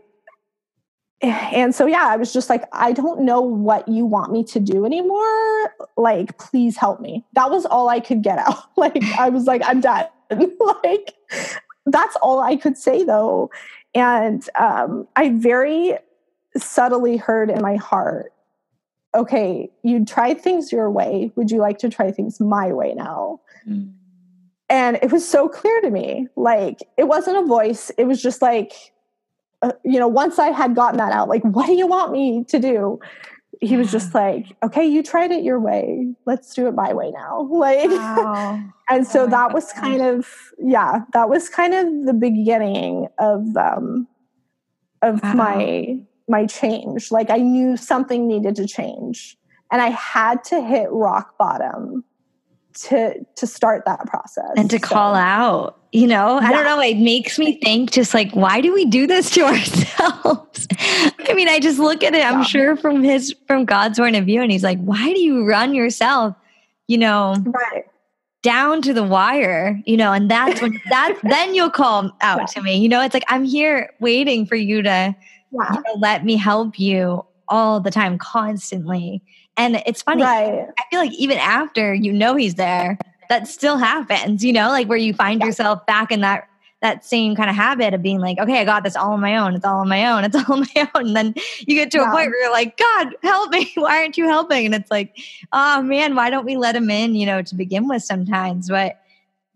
[1.22, 4.60] and so yeah i was just like i don't know what you want me to
[4.60, 5.76] do anymore.
[5.98, 7.26] Like please help me.
[7.34, 8.64] That was all i could get out.
[8.78, 10.06] Like i was like i'm done.
[10.84, 11.14] Like
[11.86, 13.50] that's all i could say though.
[13.94, 15.98] And um, i very
[16.58, 18.34] subtly heard in my heart
[19.16, 21.32] okay you tried things your way.
[21.36, 23.42] Would you like to try things my way now?
[23.68, 23.92] Mm.
[24.70, 26.28] and it was so clear to me.
[26.38, 27.92] Like it wasn't a voice.
[27.98, 28.72] It was just like
[29.62, 32.46] uh, you know, once I had gotten that out, like, what do you want me
[32.46, 33.00] to do?
[33.62, 36.14] He was just like, okay, you tried it your way.
[36.26, 37.42] Let's do it my way now.
[37.52, 38.64] Like, wow.
[38.90, 40.28] and so oh that was kind of,
[40.60, 44.08] yeah, that was kind of the beginning of, um,
[45.02, 45.34] of wow.
[45.34, 47.12] my, my change.
[47.12, 49.38] Like I knew something needed to change
[49.72, 52.06] and I had to hit rock bottom
[52.74, 54.88] to to start that process and to so.
[54.88, 56.48] call out you know yeah.
[56.48, 59.42] i don't know it makes me think just like why do we do this to
[59.46, 60.68] ourselves
[61.28, 62.44] i mean i just look at it i'm yeah.
[62.44, 65.74] sure from his from god's point of view and he's like why do you run
[65.74, 66.36] yourself
[66.88, 67.86] you know right
[68.42, 72.46] down to the wire you know and that's when that's then you'll call out yeah.
[72.46, 75.16] to me you know it's like i'm here waiting for you to
[75.52, 79.24] you know, let me help you all the time constantly
[79.60, 80.24] and it's funny.
[80.24, 80.68] Right.
[80.78, 82.98] I feel like even after you know he's there,
[83.30, 85.48] that still happens, you know, like where you find yeah.
[85.48, 86.46] yourself back in that
[86.82, 89.36] that same kind of habit of being like, okay, I got this all on my
[89.36, 89.54] own.
[89.54, 90.24] It's all on my own.
[90.24, 91.08] It's all on my own.
[91.08, 91.34] And then
[91.68, 93.70] you get to a point where you're like, God, help me.
[93.76, 94.66] Why aren't you helping?
[94.66, 95.18] And it's like,
[95.52, 98.70] oh man, why don't we let him in, you know, to begin with sometimes?
[98.70, 99.02] But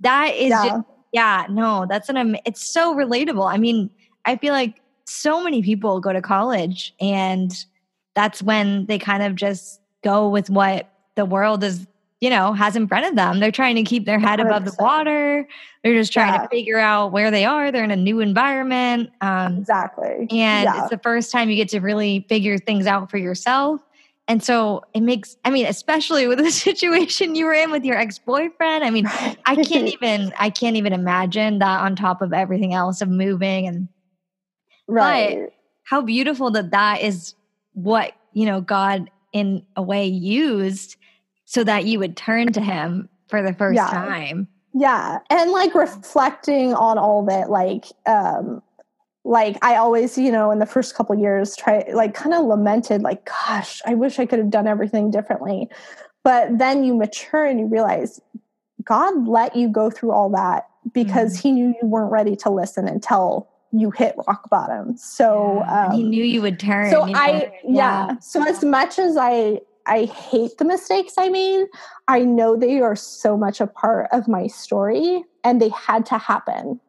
[0.02, 0.68] that is yeah.
[0.68, 3.50] just, yeah, no, that's an, it's so relatable.
[3.50, 3.90] I mean,
[4.26, 7.54] I feel like so many people go to college and
[8.16, 11.88] that's when they kind of just go with what the world is
[12.24, 13.42] you know has in front of them.
[13.42, 14.46] They're trying to keep their head 100%.
[14.46, 15.46] above the water.
[15.84, 16.44] They're just trying yeah.
[16.44, 17.70] to figure out where they are.
[17.70, 19.10] They're in a new environment.
[19.20, 20.28] Um, exactly.
[20.30, 20.30] and
[20.64, 20.82] yeah.
[20.82, 23.82] it's the first time you get to really figure things out for yourself.
[24.30, 27.98] And so it makes i mean especially with the situation you were in with your
[27.98, 29.06] ex-boyfriend i mean
[29.46, 33.68] i can't even i can't even imagine that on top of everything else of moving
[33.68, 33.90] and
[34.88, 35.40] right.
[35.42, 37.36] but how beautiful that that is
[37.74, 40.96] what you know god in a way used
[41.46, 43.90] so that you would turn to him for the first yeah.
[43.90, 44.48] time.
[44.74, 45.20] Yeah.
[45.30, 48.62] And like reflecting on all that like, um,
[49.26, 53.02] like I always, you know, in the first couple years, try like kind of lamented,
[53.02, 55.70] like, gosh, I wish I could have done everything differently.
[56.24, 58.20] But then you mature and you realize
[58.84, 61.48] God let you go through all that because mm-hmm.
[61.48, 64.96] He knew you weren't ready to listen until you hit rock bottom.
[64.96, 65.88] So yeah.
[65.88, 66.92] um, he knew you would turn.
[66.92, 68.08] So I yeah.
[68.08, 68.20] yeah.
[68.20, 71.66] So as much as I I hate the mistakes I made,
[72.08, 76.18] I know they are so much a part of my story and they had to
[76.18, 76.80] happen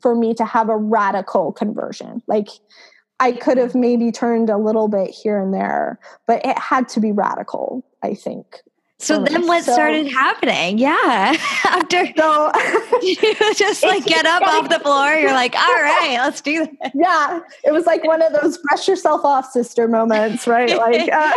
[0.00, 2.22] for me to have a radical conversion.
[2.26, 2.48] Like
[3.20, 7.00] I could have maybe turned a little bit here and there, but it had to
[7.00, 8.62] be radical, I think.
[9.02, 10.78] So then what so, started happening?
[10.78, 11.36] Yeah.
[11.64, 12.52] After so
[13.02, 13.16] you
[13.54, 16.92] just like get up off the floor, you're like, all right, let's do this.
[16.94, 17.40] Yeah.
[17.64, 20.76] It was like one of those brush yourself off sister moments, right?
[20.76, 21.32] Like uh,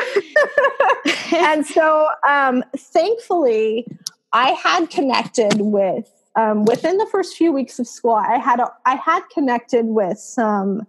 [1.35, 3.87] and so um thankfully
[4.31, 8.69] I had connected with um, within the first few weeks of school, I had a,
[8.85, 10.85] I had connected with some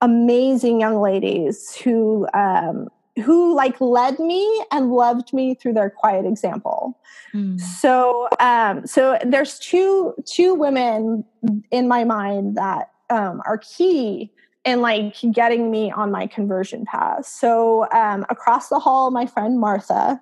[0.00, 6.24] amazing young ladies who um, who like led me and loved me through their quiet
[6.24, 6.98] example.
[7.34, 7.60] Mm.
[7.60, 11.24] So um, so there's two two women
[11.70, 14.32] in my mind that um, are key
[14.64, 17.26] in like getting me on my conversion path.
[17.26, 20.20] So um, across the hall, my friend Martha.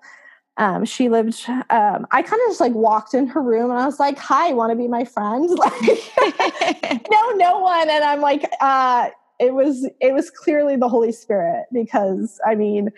[0.59, 3.85] Um, she lived um, i kind of just like walked in her room and i
[3.85, 8.51] was like hi want to be my friend like no no one and i'm like
[8.63, 12.91] uh, it was it was clearly the Holy Spirit because I mean,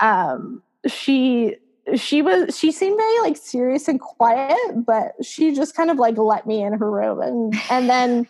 [0.00, 1.56] um, she
[1.96, 6.16] she was she seemed very like serious and quiet, but she just kind of like
[6.18, 8.26] let me in her room and and then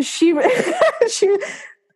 [0.00, 0.34] she
[1.10, 1.36] she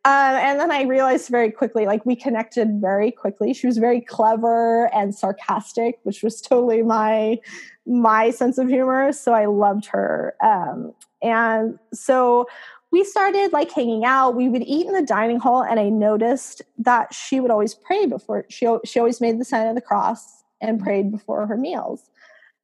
[0.04, 3.52] uh, and then I realized very quickly, like we connected very quickly.
[3.52, 7.38] She was very clever and sarcastic, which was totally my
[7.86, 9.12] my sense of humor.
[9.12, 10.34] So I loved her.
[10.42, 12.46] Um, and so
[12.92, 14.35] we started like hanging out.
[14.35, 18.07] We would eat in the dining hall, and I noticed that she would always pray
[18.07, 20.85] before she she always made the sign of the cross and mm-hmm.
[20.85, 22.11] prayed before her meals.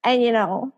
[0.04, 0.72] And you know,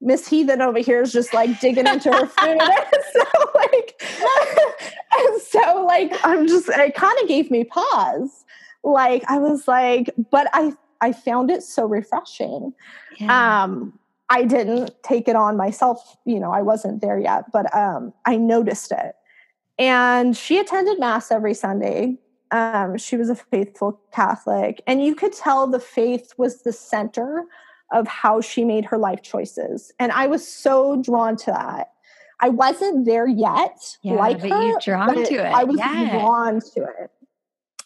[0.00, 2.60] Miss Heathen over here is just like digging into her food.
[3.12, 4.02] so like,
[5.18, 6.68] and so like, I'm just.
[6.68, 8.44] It kind of gave me pause.
[8.82, 12.72] Like I was like, but I I found it so refreshing.
[13.18, 13.64] Yeah.
[13.64, 13.98] Um,
[14.34, 16.16] I didn't take it on myself.
[16.24, 19.14] You know, I wasn't there yet, but um, I noticed it.
[19.78, 22.18] And she attended Mass every Sunday.
[22.50, 24.82] Um, she was a faithful Catholic.
[24.88, 27.44] And you could tell the faith was the center
[27.92, 29.92] of how she made her life choices.
[30.00, 31.92] And I was so drawn to that.
[32.40, 34.78] I wasn't there yet, yeah, like but her.
[34.80, 35.54] drawn to it.
[35.54, 36.10] I was yeah.
[36.10, 37.10] drawn to it.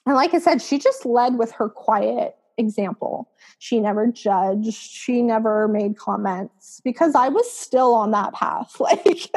[0.06, 3.30] And like I said, she just led with her quiet example.
[3.58, 9.30] She never judged, she never made comments because I was still on that path like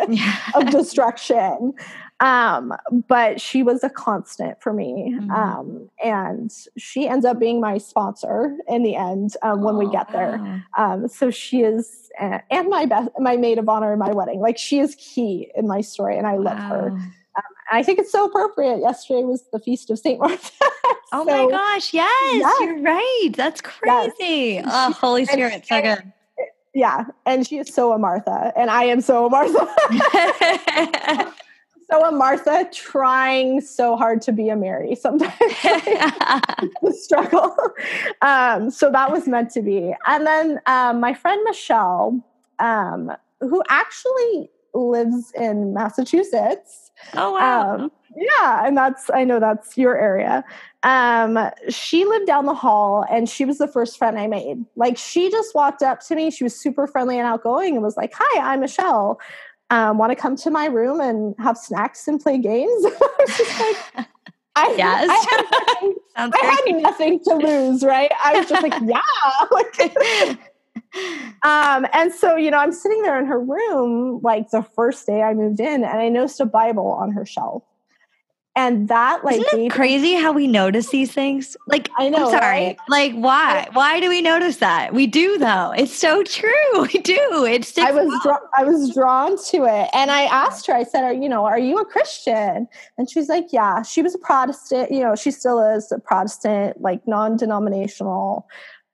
[0.53, 1.73] of destruction.
[2.21, 2.73] Um,
[3.07, 5.17] but she was a constant for me.
[5.19, 5.31] Mm-hmm.
[5.31, 9.89] Um, and she ends up being my sponsor in the end um, when oh, we
[9.89, 10.37] get there.
[10.77, 10.93] Wow.
[10.93, 14.39] Um, so she is, and my best, my maid of honor in my wedding.
[14.39, 16.69] Like she is key in my story, and I love wow.
[16.69, 16.99] her.
[17.71, 18.79] I think it's so appropriate.
[18.79, 20.51] Yesterday was the feast of Saint Martha.
[21.11, 21.93] oh my gosh!
[21.93, 23.29] Yes, yes, you're right.
[23.35, 24.13] That's crazy.
[24.55, 24.65] Yes.
[24.67, 26.11] Oh, Holy Spirit, so good.
[26.73, 29.67] Yeah, and she is so a Martha, and I am so a Martha.
[31.91, 35.33] so a Martha trying so hard to be a Mary sometimes.
[35.39, 37.55] the struggle.
[38.21, 39.93] Um, so that was meant to be.
[40.07, 42.23] And then um, my friend Michelle,
[42.59, 46.90] um, who actually lives in Massachusetts.
[47.15, 47.75] Oh wow.
[47.75, 50.43] Um, yeah, and that's I know that's your area.
[50.83, 51.37] Um,
[51.69, 54.65] she lived down the hall and she was the first friend I made.
[54.75, 56.31] Like she just walked up to me.
[56.31, 59.19] She was super friendly and outgoing and was like, "Hi, I'm Michelle.
[59.69, 62.85] Um, want to come to my room and have snacks and play games?"
[64.53, 65.09] I like, I, yes.
[65.09, 68.11] I, had, I had nothing to lose, right?
[68.23, 70.35] I was just like, yeah.
[71.43, 75.21] um, and so, you know, I'm sitting there in her room like the first day
[75.21, 77.63] I moved in, and I noticed a Bible on her shelf.
[78.53, 81.55] And that like Isn't it crazy how we notice these things?
[81.67, 82.65] Like I know, I'm sorry.
[82.65, 82.77] Right?
[82.89, 83.69] Like why?
[83.71, 84.93] Why do we notice that?
[84.93, 85.73] We do though.
[85.77, 86.51] It's so true.
[86.93, 87.45] We do.
[87.45, 90.73] It's I was dra- I was drawn to it, and I asked her.
[90.73, 91.45] I said, "Are you know?
[91.45, 94.91] Are you a Christian?" And she's like, "Yeah." She was a Protestant.
[94.91, 98.47] You know, she still is a Protestant, like non-denominational.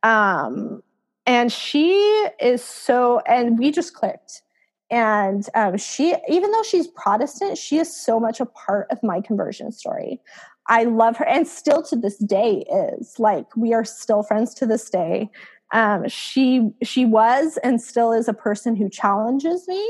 [0.03, 0.83] Um,
[1.27, 1.91] and she
[2.39, 4.41] is so and we just clicked.
[4.89, 9.21] And um, she even though she's protestant she is so much a part of my
[9.21, 10.21] conversion story.
[10.69, 13.19] I love her and still to this day is.
[13.19, 15.29] Like we are still friends to this day.
[15.73, 19.85] Um, she she was and still is a person who challenges me.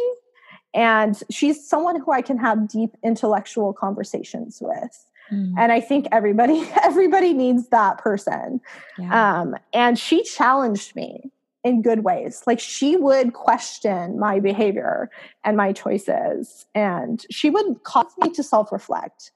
[0.73, 5.55] And she's someone who i can have deep intellectual conversations with Mm.
[5.57, 8.61] And I think everybody everybody needs that person.
[8.97, 9.39] Yeah.
[9.41, 11.31] Um, and she challenged me.
[11.63, 12.43] in good ways.
[12.47, 15.09] Like she would question my behavior
[15.43, 19.31] and my choices, and she would cause me to self reflect.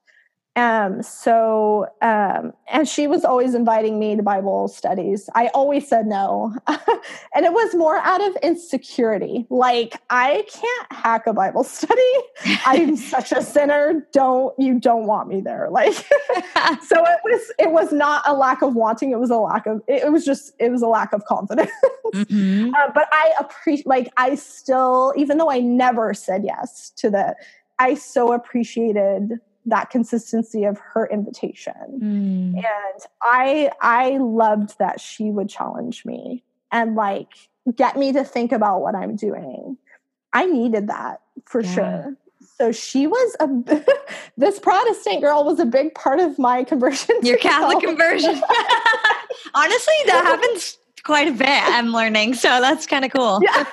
[0.58, 5.30] Um, so, um, and she was always inviting me to Bible studies.
[5.34, 6.54] I always said no.
[6.68, 9.46] and it was more out of insecurity.
[9.50, 12.02] Like, I can't hack a Bible study.
[12.66, 14.06] I'm such a sinner.
[14.12, 15.70] Don't, you don't want me there.
[15.82, 19.12] Like, so it was, it was not a lack of wanting.
[19.12, 21.72] It was a lack of, it, was just, it was a lack of confidence.
[22.14, 22.74] Mm-hmm.
[22.76, 27.36] Uh, but I appreciate, like, I still, even though I never said yes to the,
[27.80, 31.74] I so appreciated that consistency of her invitation.
[32.02, 32.56] Mm.
[32.56, 37.28] And I I loved that she would challenge me and like
[37.76, 39.78] get me to think about what I'm doing.
[40.34, 41.74] I needed that for yeah.
[41.74, 42.18] sure.
[42.58, 43.84] So she was a
[44.38, 47.16] this Protestant girl was a big part of my conversion.
[47.22, 48.36] Your Catholic conversion.
[49.54, 53.66] Honestly, that happens quite a bit i'm learning so that's kind of cool yeah.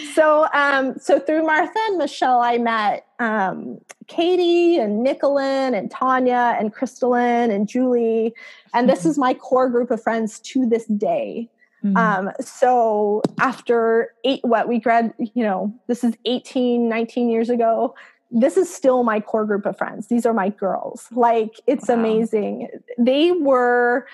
[0.14, 6.56] so um so through martha and michelle i met um katie and nicolin and tanya
[6.58, 8.32] and crystalline and julie
[8.74, 11.48] and this is my core group of friends to this day
[11.84, 11.96] mm-hmm.
[11.96, 17.94] um so after eight what we grad you know this is 18 19 years ago
[18.30, 21.94] this is still my core group of friends these are my girls like it's wow.
[21.94, 24.06] amazing they were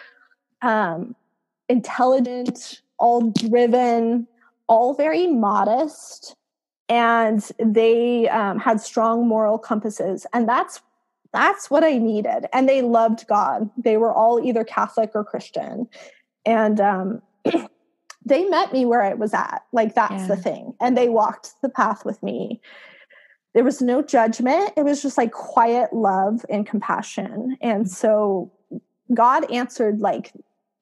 [0.63, 1.15] um
[1.69, 4.27] intelligent, all driven,
[4.67, 6.37] all very modest,
[6.89, 10.27] and they um, had strong moral compasses.
[10.33, 10.81] And that's
[11.33, 12.47] that's what I needed.
[12.53, 13.69] And they loved God.
[13.77, 15.89] They were all either Catholic or Christian,
[16.45, 17.23] and um,
[18.25, 19.63] they met me where I was at.
[19.73, 20.27] Like that's yeah.
[20.27, 20.75] the thing.
[20.81, 22.61] And they walked the path with me.
[23.55, 24.73] There was no judgment.
[24.77, 27.57] It was just like quiet love and compassion.
[27.61, 28.51] And so
[29.13, 30.33] God answered like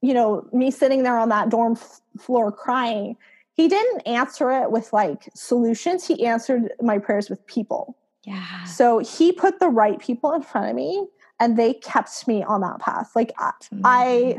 [0.02, 3.16] you know, me sitting there on that dorm f- floor crying,
[3.54, 6.06] he didn't answer it with like solutions.
[6.06, 7.96] He answered my prayers with people.
[8.24, 8.64] Yeah.
[8.64, 11.06] So he put the right people in front of me
[11.40, 13.12] and they kept me on that path.
[13.14, 13.80] Like mm-hmm.
[13.84, 14.38] I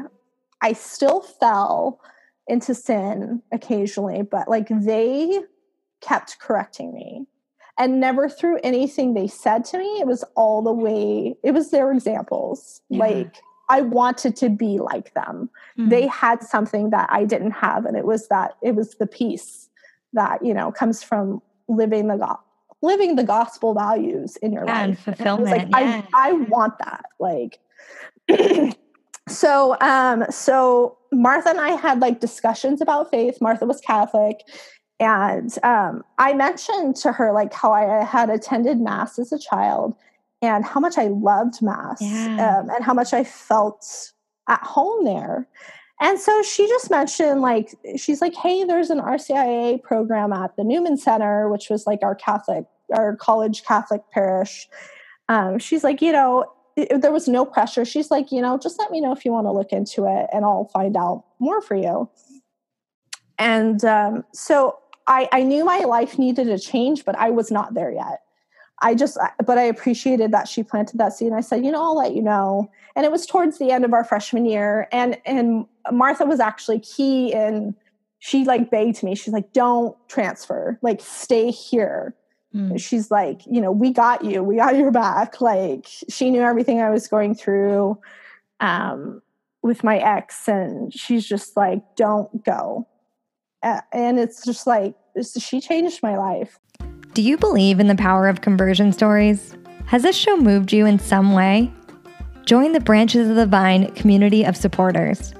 [0.61, 1.99] I still fell
[2.47, 5.41] into sin occasionally, but like they
[6.01, 7.25] kept correcting me
[7.77, 9.99] and never through anything they said to me.
[9.99, 12.81] It was all the way, it was their examples.
[12.89, 12.99] Yeah.
[12.99, 15.49] Like I wanted to be like them.
[15.77, 15.89] Mm-hmm.
[15.89, 19.69] They had something that I didn't have, and it was that it was the peace
[20.13, 22.39] that you know comes from living the go-
[22.81, 25.07] living the gospel values in your yeah, life.
[25.07, 25.71] And fulfillment.
[25.71, 26.01] like yeah.
[26.13, 27.05] I I want that.
[27.19, 27.59] Like
[29.27, 33.39] so um so Martha and I had like discussions about faith.
[33.41, 34.41] Martha was Catholic.
[34.99, 39.95] And um, I mentioned to her like how I had attended mass as a child
[40.43, 42.59] and how much I loved Mass yeah.
[42.59, 44.11] um, and how much I felt
[44.49, 45.47] at home there.
[46.01, 50.63] And so she just mentioned, like, she's like, hey, there's an RCIA program at the
[50.63, 54.67] Newman Center, which was like our Catholic, our college Catholic parish.
[55.29, 57.85] Um, she's like, you know, it, there was no pressure.
[57.85, 60.27] She's like, you know, just let me know if you want to look into it
[60.33, 62.09] and I'll find out more for you.
[63.39, 64.77] And um, so
[65.07, 68.21] I, I knew my life needed a change, but I was not there yet.
[68.83, 71.29] I just, but I appreciated that she planted that seed.
[71.29, 72.69] And I said, you know, I'll let you know.
[72.95, 76.79] And it was towards the end of our freshman year, and and Martha was actually
[76.79, 77.75] key in.
[78.19, 79.15] She like begged me.
[79.15, 80.77] She's like, don't transfer.
[80.81, 82.13] Like, stay here.
[82.53, 82.79] Mm.
[82.79, 84.43] She's like, you know, we got you.
[84.43, 85.41] We got your back.
[85.41, 87.97] Like, she knew everything I was going through
[88.59, 89.21] um,
[89.61, 92.87] with my ex, and she's just like, don't go.
[93.91, 94.93] And it's just like,
[95.39, 96.59] she changed my life.
[97.13, 99.55] Do you believe in the power of conversion stories?
[99.85, 101.71] Has this show moved you in some way?
[102.43, 105.31] Join the Branches of the Vine community of supporters.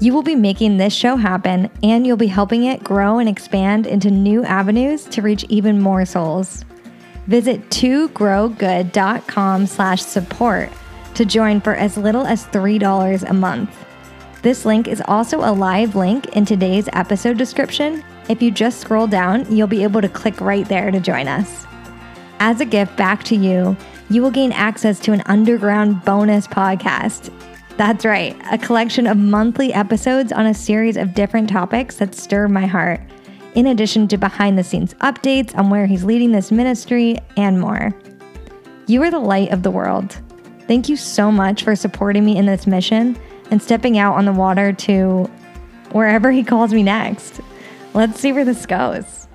[0.00, 3.86] You will be making this show happen and you'll be helping it grow and expand
[3.86, 6.64] into new avenues to reach even more souls.
[7.26, 10.70] Visit 2growgood.com slash support
[11.12, 13.84] to join for as little as $3 a month.
[14.42, 19.06] This link is also a live link in today's episode description if you just scroll
[19.06, 21.66] down, you'll be able to click right there to join us.
[22.40, 23.76] As a gift back to you,
[24.10, 27.32] you will gain access to an underground bonus podcast.
[27.78, 32.48] That's right, a collection of monthly episodes on a series of different topics that stir
[32.48, 33.00] my heart,
[33.54, 37.94] in addition to behind the scenes updates on where he's leading this ministry and more.
[38.86, 40.18] You are the light of the world.
[40.66, 43.16] Thank you so much for supporting me in this mission
[43.50, 45.24] and stepping out on the water to
[45.92, 47.40] wherever he calls me next.
[47.94, 49.26] Let's see where this goes.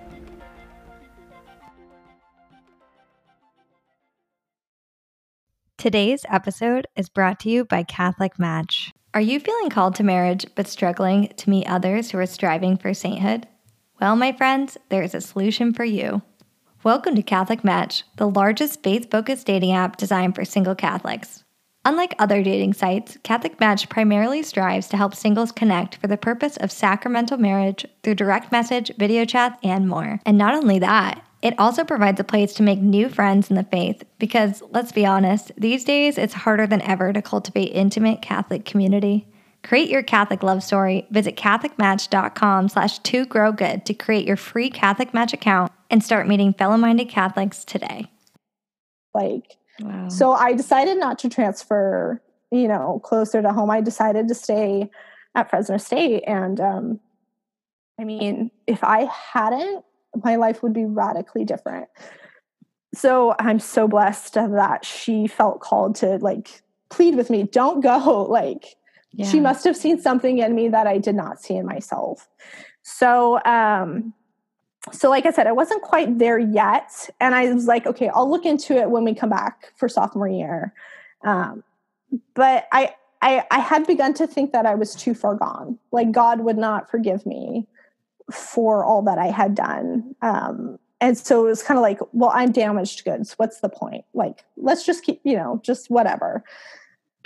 [5.77, 8.93] Today's episode is brought to you by Catholic Match.
[9.13, 12.93] Are you feeling called to marriage but struggling to meet others who are striving for
[12.93, 13.47] sainthood?
[13.99, 16.21] Well, my friends, there is a solution for you.
[16.83, 21.42] Welcome to Catholic Match, the largest faith focused dating app designed for single Catholics.
[21.85, 26.55] Unlike other dating sites, Catholic Match primarily strives to help singles connect for the purpose
[26.57, 30.21] of sacramental marriage through direct message, video chat, and more.
[30.25, 33.65] And not only that, it also provides a place to make new friends in the
[33.65, 38.63] faith because, let's be honest, these days it's harder than ever to cultivate intimate Catholic
[38.63, 39.27] community.
[39.61, 41.05] Create your Catholic love story.
[41.11, 46.29] Visit catholicmatch.com slash to grow good to create your free Catholic Match account and start
[46.29, 48.09] meeting fellow-minded Catholics today.
[49.13, 50.07] Like, wow.
[50.07, 52.21] so I decided not to transfer,
[52.51, 53.69] you know, closer to home.
[53.69, 54.89] I decided to stay
[55.35, 56.23] at Fresno State.
[56.27, 56.99] And um,
[57.99, 59.83] I mean, if I hadn't
[60.21, 61.87] my life would be radically different.
[62.93, 68.27] So I'm so blessed that she felt called to like plead with me, don't go.
[68.29, 68.75] Like
[69.11, 69.29] yeah.
[69.29, 72.27] she must have seen something in me that I did not see in myself.
[72.83, 74.13] So um
[74.91, 77.09] so like I said, I wasn't quite there yet.
[77.19, 80.27] And I was like, okay, I'll look into it when we come back for sophomore
[80.27, 80.73] year.
[81.23, 81.63] Um,
[82.33, 85.79] but I, I I had begun to think that I was too far gone.
[85.91, 87.65] Like God would not forgive me
[88.31, 90.15] for all that I had done.
[90.21, 93.33] Um, and so it was kind of like, well, I'm damaged goods.
[93.33, 94.05] What's the point?
[94.13, 96.43] Like, let's just keep, you know, just whatever.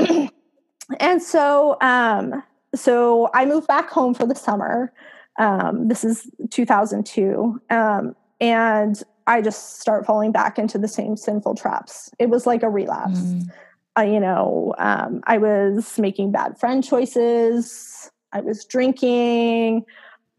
[0.99, 2.41] and so, um,
[2.73, 4.91] so I moved back home for the summer.
[5.37, 7.61] Um, this is 2002.
[7.69, 12.09] Um, and I just start falling back into the same sinful traps.
[12.19, 13.19] It was like a relapse.
[13.19, 13.51] Mm.
[13.97, 18.11] Uh, you know, um, I was making bad friend choices.
[18.31, 19.85] I was drinking.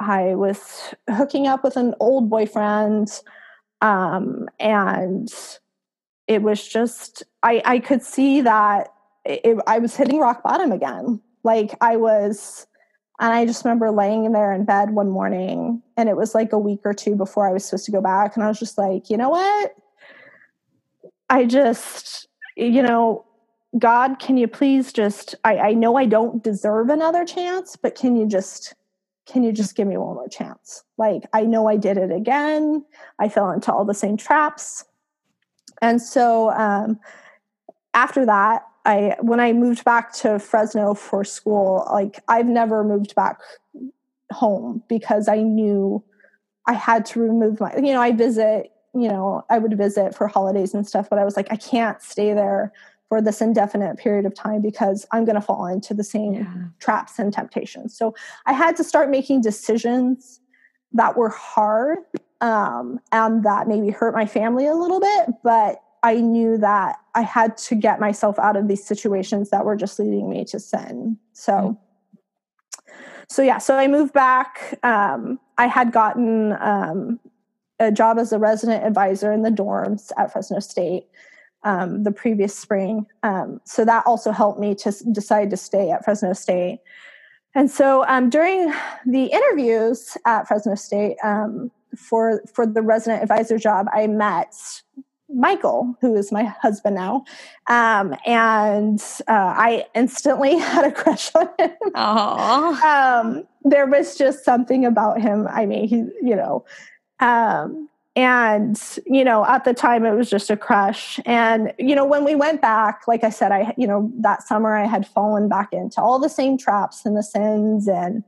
[0.01, 3.21] I was hooking up with an old boyfriend.
[3.81, 5.29] Um, and
[6.27, 8.93] it was just, I, I could see that
[9.25, 11.21] it, I was hitting rock bottom again.
[11.43, 12.67] Like I was,
[13.21, 16.59] and I just remember laying there in bed one morning, and it was like a
[16.59, 18.37] week or two before I was supposed to go back.
[18.37, 19.75] And I was just like, you know what?
[21.29, 23.25] I just, you know,
[23.79, 28.17] God, can you please just, I, I know I don't deserve another chance, but can
[28.17, 28.75] you just
[29.27, 30.83] can you just give me one more chance?
[30.97, 32.83] Like, I know I did it again.
[33.19, 34.87] I fell into all the same traps.
[35.83, 36.99] And so um,
[37.93, 43.15] after that, I when I moved back to Fresno for school, like I've never moved
[43.15, 43.39] back
[44.33, 46.03] home because I knew
[46.67, 50.27] I had to remove my, you know, I visit, you know, I would visit for
[50.27, 52.73] holidays and stuff, but I was like, I can't stay there
[53.11, 56.55] for this indefinite period of time because I'm going to fall into the same yeah.
[56.79, 57.97] traps and temptations.
[57.97, 58.15] So
[58.47, 60.41] I had to start making decisions
[60.93, 61.99] that were hard
[62.41, 67.23] um, and that maybe hurt my family a little bit, but I knew that I
[67.23, 71.19] had to get myself out of these situations that were just leading me to sin.
[71.33, 72.93] So, mm-hmm.
[73.29, 74.79] so yeah, so I moved back.
[74.83, 77.21] Um, I had gotten um,
[77.81, 81.05] a job as a resident advisor in the dorms at Fresno State
[81.65, 83.07] um, the previous spring.
[83.23, 86.81] Um, so that also helped me to decide to stay at Fresno State.
[87.55, 88.73] And so um, during
[89.07, 94.55] the interviews at Fresno State um, for for the resident advisor job, I met
[95.31, 97.25] Michael, who is my husband now,
[97.69, 101.95] um, and uh, I instantly had a crush on him.
[102.83, 105.47] Um, there was just something about him.
[105.49, 106.65] I mean, he, you know,
[107.21, 112.05] um, and you know at the time it was just a crush and you know
[112.05, 115.49] when we went back like i said i you know that summer i had fallen
[115.49, 118.25] back into all the same traps and the sins and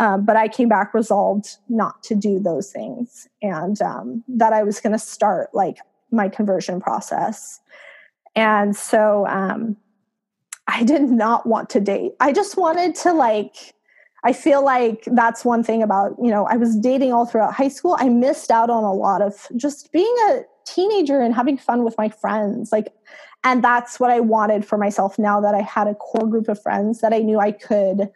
[0.00, 4.64] um, but i came back resolved not to do those things and um, that i
[4.64, 5.78] was going to start like
[6.12, 7.60] my conversion process
[8.34, 9.76] and so um,
[10.68, 13.74] i did not want to date i just wanted to like
[14.24, 17.68] I feel like that's one thing about, you know, I was dating all throughout high
[17.68, 17.96] school.
[17.98, 21.96] I missed out on a lot of just being a teenager and having fun with
[21.98, 22.70] my friends.
[22.70, 22.92] Like,
[23.44, 26.62] and that's what I wanted for myself now that I had a core group of
[26.62, 28.08] friends that I knew I could,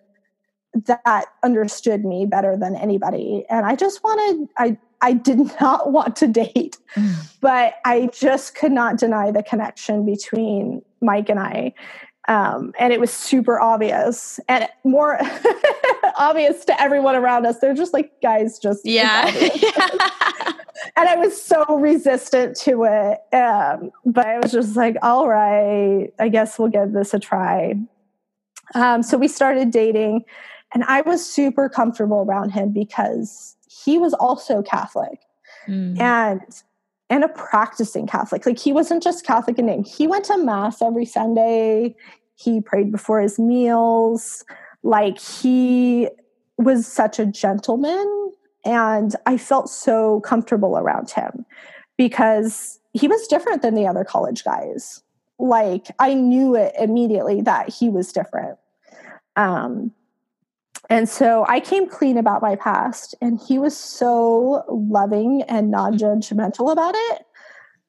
[0.84, 3.44] that understood me better than anybody.
[3.48, 7.14] And I just wanted, I, I did not want to date, mm.
[7.40, 11.74] but I just could not deny the connection between Mike and I.
[12.28, 15.20] Um, and it was super obvious and more
[16.16, 17.60] obvious to everyone around us.
[17.60, 19.26] They're just like, guys, just yeah.
[20.96, 23.34] and I was so resistant to it.
[23.34, 27.74] Um, but I was just like, all right, I guess we'll give this a try.
[28.74, 30.24] Um, so we started dating,
[30.76, 35.20] and I was super comfortable around him because he was also Catholic.
[35.66, 35.98] Mm.
[35.98, 36.42] And
[37.08, 38.44] and a practicing Catholic.
[38.44, 39.84] Like he wasn't just Catholic in name.
[39.84, 41.96] He went to mass every Sunday.
[42.34, 44.44] He prayed before his meals.
[44.82, 46.10] Like he
[46.58, 48.32] was such a gentleman.
[48.62, 51.46] And I felt so comfortable around him
[51.96, 55.02] because he was different than the other college guys.
[55.38, 58.58] Like I knew it immediately that he was different.
[59.36, 59.92] Um,
[60.88, 65.98] and so I came clean about my past, and he was so loving and non
[65.98, 67.22] judgmental about it.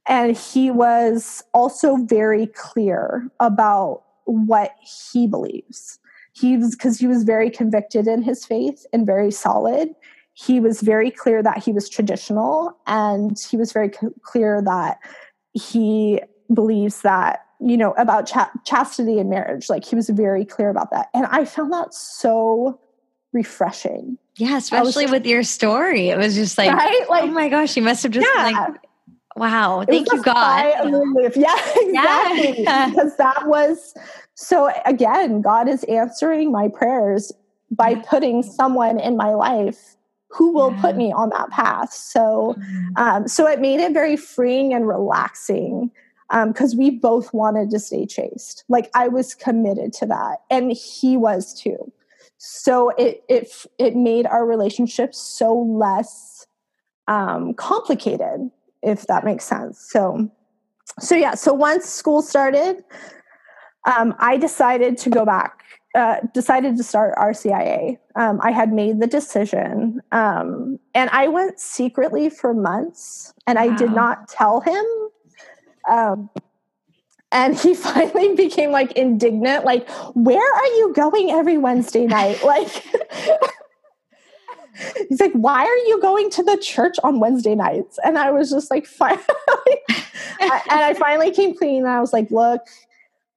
[0.08, 4.72] And he was also very clear about what
[5.12, 6.00] he believes.
[6.34, 9.90] He was, because he was very convicted in his faith and very solid.
[10.34, 13.92] He was very clear that he was traditional, and he was very
[14.24, 14.98] clear that
[15.54, 16.22] he
[16.54, 20.92] believes that you know about ch- chastity and marriage like he was very clear about
[20.92, 22.80] that and i found that so
[23.34, 24.18] refreshing.
[24.36, 26.10] Yeah, especially was, with your story.
[26.10, 27.10] It was just like, right?
[27.10, 28.44] like oh my gosh, you must have just yeah.
[28.44, 28.76] like,
[29.36, 30.66] wow, thank you, God.
[31.36, 32.64] Yeah, exactly.
[32.64, 32.90] Yeah.
[32.90, 33.94] because that was
[34.36, 37.32] so again, God is answering my prayers
[37.72, 39.96] by putting someone in my life
[40.30, 40.82] who will yeah.
[40.82, 41.92] put me on that path.
[41.94, 42.56] So,
[42.96, 45.90] um, so it made it very freeing and relaxing
[46.30, 48.64] because um, we both wanted to stay chaste.
[48.68, 51.92] Like I was committed to that, and he was too
[52.38, 56.46] so it it it made our relationship so less
[57.08, 58.50] um, complicated
[58.84, 60.30] if that makes sense so
[61.00, 62.84] so yeah so once school started
[63.86, 65.64] um, i decided to go back
[65.96, 71.60] uh, decided to start rcia um, i had made the decision um, and i went
[71.60, 73.64] secretly for months and wow.
[73.64, 74.86] i did not tell him
[75.90, 76.30] um,
[77.32, 82.44] and he finally became like indignant like where are you going every wednesday night?
[82.44, 82.70] Like
[85.10, 88.00] he's like why are you going to the church on wednesday nights?
[88.04, 89.22] And i was just like finally
[90.40, 92.62] and i finally came clean and i was like look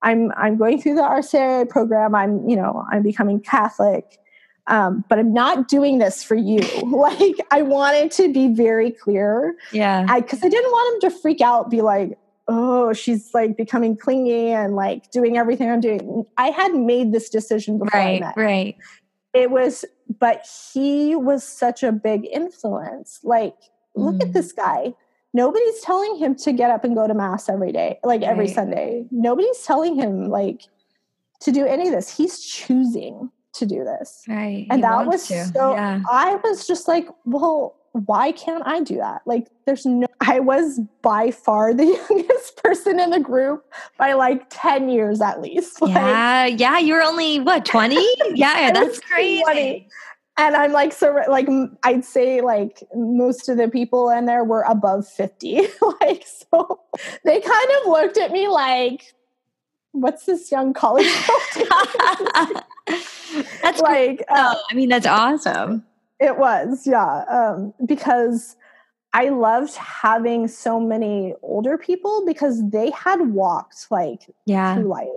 [0.02, 2.14] i'm i'm going through the rcia program.
[2.14, 4.18] I'm you know i'm becoming catholic
[4.66, 6.60] um, but i'm not doing this for you.
[6.84, 9.56] Like i wanted to be very clear.
[9.72, 10.04] Yeah.
[10.16, 12.18] Because I, I didn't want him to freak out be like
[12.50, 16.26] oh, she's like becoming clingy and like doing everything I'm doing.
[16.36, 18.34] I had made this decision before right, I met.
[18.36, 18.76] Right.
[19.32, 19.84] It was,
[20.18, 23.20] but he was such a big influence.
[23.22, 23.54] Like,
[23.94, 24.22] look mm.
[24.22, 24.94] at this guy.
[25.32, 28.54] Nobody's telling him to get up and go to mass every day, like every right.
[28.54, 29.06] Sunday.
[29.12, 30.62] Nobody's telling him like
[31.42, 32.16] to do any of this.
[32.16, 34.24] He's choosing to do this.
[34.28, 34.66] Right.
[34.70, 35.44] And he that was to.
[35.44, 36.00] so yeah.
[36.10, 39.22] I was just like, well, why can't I do that?
[39.26, 43.64] Like, there's no, I was by far the youngest person in the group
[43.98, 45.80] by like 10 years at least.
[45.90, 46.46] Like, yeah.
[46.46, 46.78] Yeah.
[46.78, 47.96] You were only, what, 20?
[48.34, 48.70] yeah.
[48.70, 49.42] That's crazy.
[49.42, 49.88] 20.
[50.36, 51.48] And I'm like, so, like,
[51.82, 55.66] I'd say like most of the people in there were above 50.
[56.00, 56.80] like, so
[57.24, 59.14] they kind of looked at me like,
[59.92, 61.06] what's this young college
[61.54, 61.66] girl
[63.62, 65.84] That's like, uh, I mean, that's awesome
[66.20, 67.24] it was, yeah.
[67.24, 68.56] Um, because
[69.12, 74.74] I loved having so many older people because they had walked like yeah.
[74.74, 75.08] through life.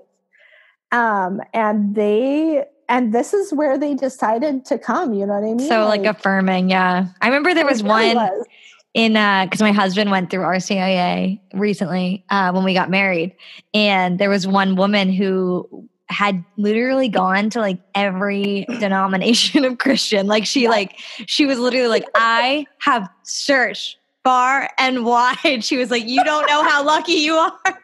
[0.92, 5.54] Um, and they and this is where they decided to come, you know what I
[5.54, 5.68] mean?
[5.68, 7.08] So like, like affirming, yeah.
[7.22, 8.46] I remember there was one was.
[8.94, 13.36] in uh because my husband went through RCIA recently uh when we got married.
[13.74, 20.28] And there was one woman who had literally gone to like every denomination of Christian.
[20.28, 25.64] Like she like she was literally like, I have searched far and wide.
[25.64, 27.60] She was like, You don't know how lucky you are.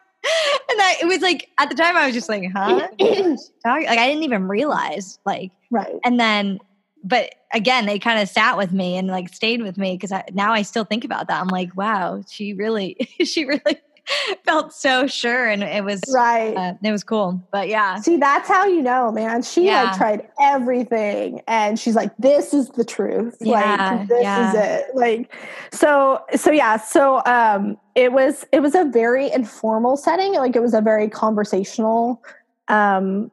[0.70, 2.88] And that it was like at the time I was just like, huh?
[3.00, 5.18] like I didn't even realize.
[5.26, 5.96] Like right.
[6.04, 6.60] And then
[7.04, 10.52] but again, they kind of sat with me and like stayed with me because now
[10.52, 11.42] I still think about that.
[11.42, 13.80] I'm like, wow, she really, she really
[14.46, 16.56] felt so sure and it was right.
[16.56, 18.00] uh, it was cool but yeah.
[18.00, 19.42] See that's how you know man.
[19.42, 19.84] She yeah.
[19.84, 23.38] like tried everything and she's like this is the truth.
[23.42, 24.50] Yeah, like this yeah.
[24.50, 24.96] is it.
[24.96, 25.34] Like
[25.72, 30.62] so so yeah so um it was it was a very informal setting like it
[30.62, 32.22] was a very conversational
[32.68, 33.32] um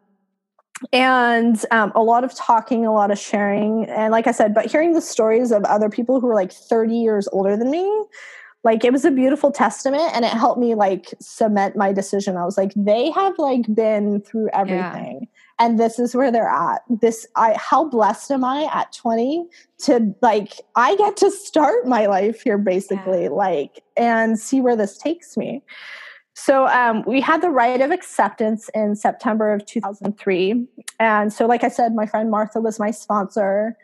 [0.92, 4.66] and um, a lot of talking a lot of sharing and like i said but
[4.66, 8.04] hearing the stories of other people who were like 30 years older than me
[8.64, 12.44] like it was a beautiful testament and it helped me like cement my decision i
[12.44, 15.64] was like they have like been through everything yeah.
[15.64, 19.46] and this is where they're at this i how blessed am i at 20
[19.78, 23.30] to like i get to start my life here basically yeah.
[23.30, 25.62] like and see where this takes me
[26.38, 30.66] so um, we had the rite of acceptance in september of 2003
[30.98, 33.76] and so like i said my friend martha was my sponsor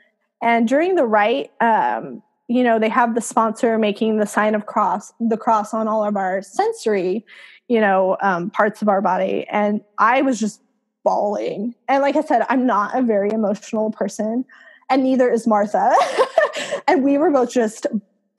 [0.42, 2.20] and during the rite um,
[2.53, 6.05] you know they have the sponsor making the sign of cross the cross on all
[6.05, 7.24] of our sensory
[7.68, 10.62] you know um, parts of our body and i was just
[11.05, 11.74] bawling.
[11.88, 14.44] And like I said, I'm not a very emotional person,
[14.90, 15.94] and neither is Martha.
[16.88, 17.86] and we were both just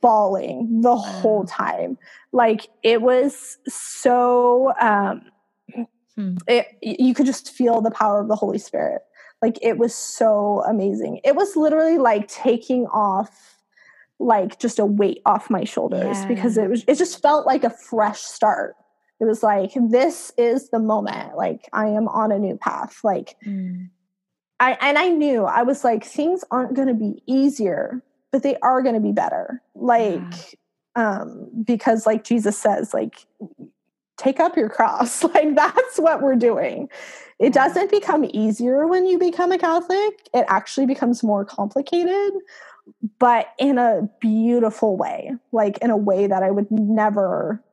[0.01, 1.97] bawling the whole time.
[2.32, 5.22] Like it was so um
[6.16, 6.36] hmm.
[6.47, 9.01] it, you could just feel the power of the Holy Spirit.
[9.41, 11.20] Like it was so amazing.
[11.24, 13.53] It was literally like taking off
[14.20, 16.28] like just a weight off my shoulders yeah.
[16.28, 18.76] because it was it just felt like a fresh start.
[19.20, 21.36] It was like this is the moment.
[21.36, 22.99] Like I am on a new path.
[23.03, 23.89] Like mm.
[24.59, 28.01] I and I knew I was like things aren't going to be easier,
[28.32, 29.61] but they are going to be better.
[29.76, 30.22] Like
[30.95, 31.20] yeah.
[31.20, 33.26] um because like Jesus says like
[34.18, 35.24] take up your cross.
[35.34, 36.89] Like that's what we're doing.
[37.39, 40.30] It doesn't become easier when you become a Catholic.
[40.34, 42.34] It actually becomes more complicated,
[43.19, 47.63] but in a beautiful way, like in a way that I would never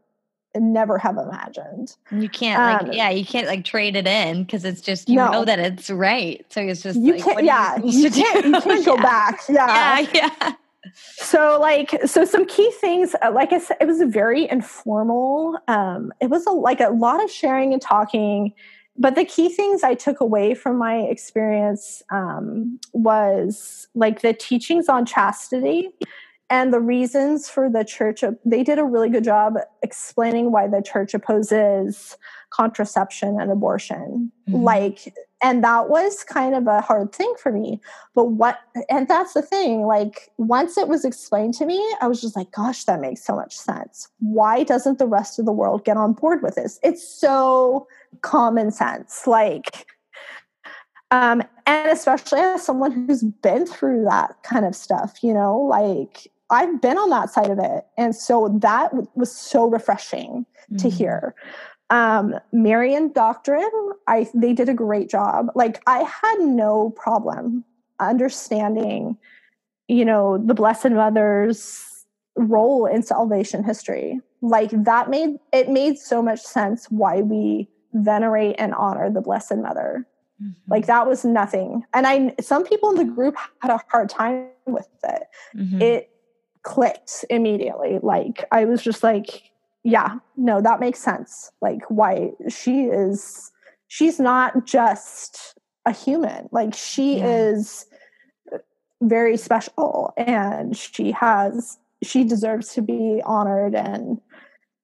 [0.56, 1.96] never have imagined.
[2.11, 5.16] You can't like um, yeah, you can't like trade it in because it's just you
[5.16, 5.30] no.
[5.30, 6.44] know that it's right.
[6.50, 9.02] So it's just you like, can't yeah, you, you can't you can't go yeah.
[9.02, 9.40] back.
[9.48, 10.00] Yeah.
[10.00, 10.52] Yeah, yeah
[10.94, 15.58] so like so some key things uh, like i said it was a very informal
[15.68, 18.52] um it was a, like a lot of sharing and talking
[19.01, 24.88] but the key things i took away from my experience um, was like the teachings
[24.88, 25.88] on chastity
[26.51, 30.82] and the reasons for the church they did a really good job explaining why the
[30.82, 32.16] church opposes
[32.51, 34.62] contraception and abortion mm-hmm.
[34.62, 35.12] like
[35.43, 37.80] and that was kind of a hard thing for me
[38.14, 42.20] but what and that's the thing like once it was explained to me i was
[42.20, 45.84] just like gosh that makes so much sense why doesn't the rest of the world
[45.84, 47.86] get on board with this it's so
[48.22, 49.86] common sense like
[51.11, 56.30] um and especially as someone who's been through that kind of stuff you know like
[56.51, 57.86] I've been on that side of it.
[57.97, 60.76] And so that was so refreshing mm-hmm.
[60.76, 61.34] to hear.
[61.91, 65.49] Um, Marian Doctrine, I they did a great job.
[65.55, 67.64] Like I had no problem
[67.99, 69.18] understanding,
[69.88, 74.20] you know, the Blessed Mother's role in salvation history.
[74.41, 79.57] Like that made it made so much sense why we venerate and honor the Blessed
[79.57, 80.07] Mother.
[80.43, 80.70] Mm-hmm.
[80.70, 81.84] Like that was nothing.
[81.93, 85.22] And I some people in the group had a hard time with it.
[85.57, 85.82] Mm-hmm.
[85.82, 86.11] It
[86.62, 87.99] clicked immediately.
[88.03, 89.49] Like I was just like,
[89.85, 91.51] yeah, no, that makes sense.
[91.61, 93.51] Like why she is
[93.89, 96.49] she's not just a human.
[96.53, 97.49] Like she yeah.
[97.49, 97.87] is
[99.03, 104.20] very special and she has she deserves to be honored and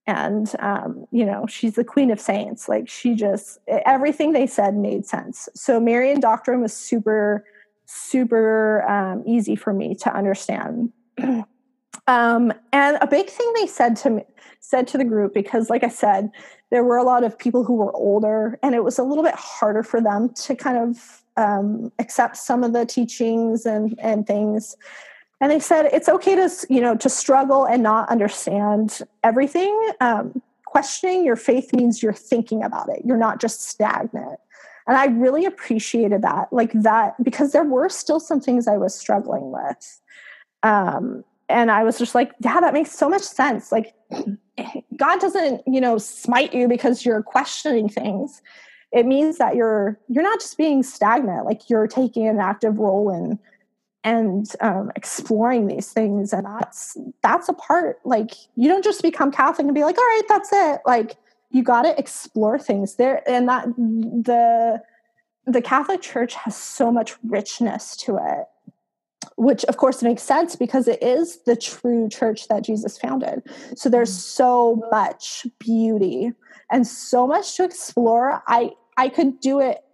[0.06, 4.74] and um, you know she's the queen of saints like she just everything they said
[4.74, 7.44] made sense so marian doctrine was super
[7.84, 10.92] super um, easy for me to understand
[12.06, 14.24] Um, and a big thing they said to me,
[14.60, 16.30] said to the group, because like I said,
[16.70, 19.34] there were a lot of people who were older, and it was a little bit
[19.34, 24.76] harder for them to kind of um, accept some of the teachings and and things.
[25.40, 29.90] And they said it's okay to you know to struggle and not understand everything.
[30.00, 33.02] Um, questioning your faith means you're thinking about it.
[33.04, 34.38] You're not just stagnant.
[34.86, 38.94] And I really appreciated that, like that, because there were still some things I was
[38.94, 40.00] struggling with.
[40.62, 43.70] Um, and I was just like, yeah, that makes so much sense.
[43.70, 43.94] Like,
[44.96, 48.42] God doesn't, you know, smite you because you're questioning things.
[48.92, 51.44] It means that you're you're not just being stagnant.
[51.44, 53.38] Like you're taking an active role in
[54.04, 57.98] and um, exploring these things, and that's that's a part.
[58.04, 60.80] Like you don't just become Catholic and be like, all right, that's it.
[60.86, 61.16] Like
[61.50, 64.82] you got to explore things there, and that the
[65.46, 68.46] the Catholic Church has so much richness to it
[69.36, 73.42] which of course makes sense because it is the true church that Jesus founded.
[73.76, 74.20] So there's mm.
[74.20, 76.32] so much beauty
[76.70, 78.42] and so much to explore.
[78.46, 79.84] I I could do it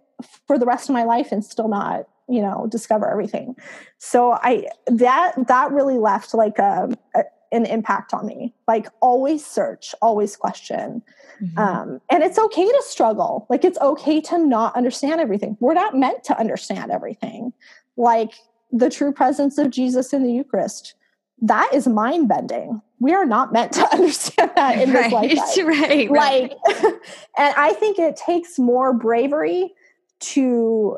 [0.47, 3.55] for the rest of my life and still not, you know, discover everything.
[3.97, 8.53] So I that that really left like a, a an impact on me.
[8.67, 11.03] Like always search, always question.
[11.41, 11.57] Mm-hmm.
[11.59, 13.45] Um, and it's okay to struggle.
[13.49, 15.55] Like it's okay to not understand everything.
[15.59, 17.53] We're not meant to understand everything.
[17.95, 18.33] Like
[18.73, 20.95] the true presence of Jesus in the Eucharist.
[21.41, 22.81] That is mind bending.
[22.99, 25.67] We are not meant to understand that in right, this lifetime.
[25.67, 26.83] Right, like, right.
[27.37, 29.73] and I think it takes more bravery
[30.19, 30.97] to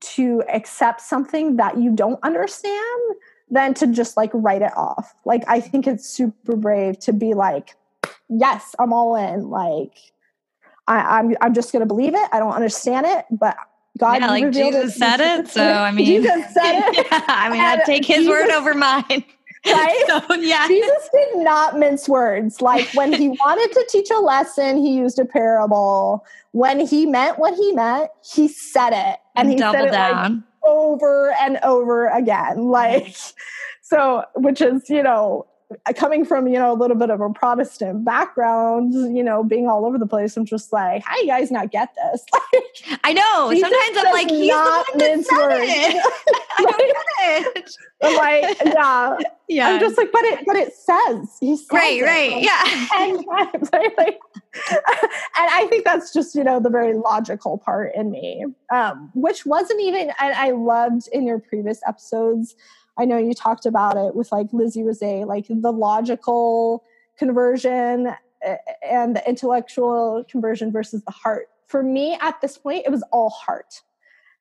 [0.00, 3.14] to accept something that you don't understand
[3.50, 5.14] than to just like write it off.
[5.24, 7.76] Like I think it's super brave to be like,
[8.28, 9.50] yes, I'm all in.
[9.50, 9.96] Like
[10.88, 12.28] I, I'm I'm just gonna believe it.
[12.32, 13.56] I don't understand it, but
[13.98, 14.98] God yeah, like Jesus it.
[14.98, 15.48] said it.
[15.54, 17.06] So I mean, Jesus said it.
[17.10, 19.24] yeah, I mean, I take His Jesus, word over mine.
[19.66, 20.04] right?
[20.06, 20.68] So, yeah.
[20.68, 22.60] Jesus did not mince words.
[22.60, 26.24] Like when he wanted to teach a lesson, he used a parable.
[26.52, 29.20] When he meant what he meant, he said it.
[29.36, 30.34] And he Double said it down.
[30.34, 32.64] like over and over again.
[32.64, 33.36] Like, mm-hmm.
[33.82, 35.46] so, which is, you know,
[35.96, 39.84] coming from you know a little bit of a protestant background you know being all
[39.86, 43.52] over the place i'm just like how you guys not get this like, I know.
[43.52, 46.02] Sometimes I'm like, he's not the one that said it.
[46.58, 47.70] I don't get it.
[48.02, 49.16] I'm like yeah
[49.48, 49.68] Yeah.
[49.68, 52.32] i'm just like but it but it says he says right, it, right.
[52.32, 52.86] like, Yeah.
[52.88, 54.18] times like,
[55.36, 59.44] and i think that's just you know the very logical part in me um which
[59.46, 62.54] wasn't even and i loved in your previous episodes
[62.98, 66.84] i know you talked about it with like lizzie rose like the logical
[67.18, 68.14] conversion
[68.82, 71.48] and the intellectual conversion versus the heart.
[71.66, 73.82] For me at this point it was all heart.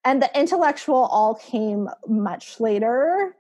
[0.06, 3.36] And the intellectual all came much later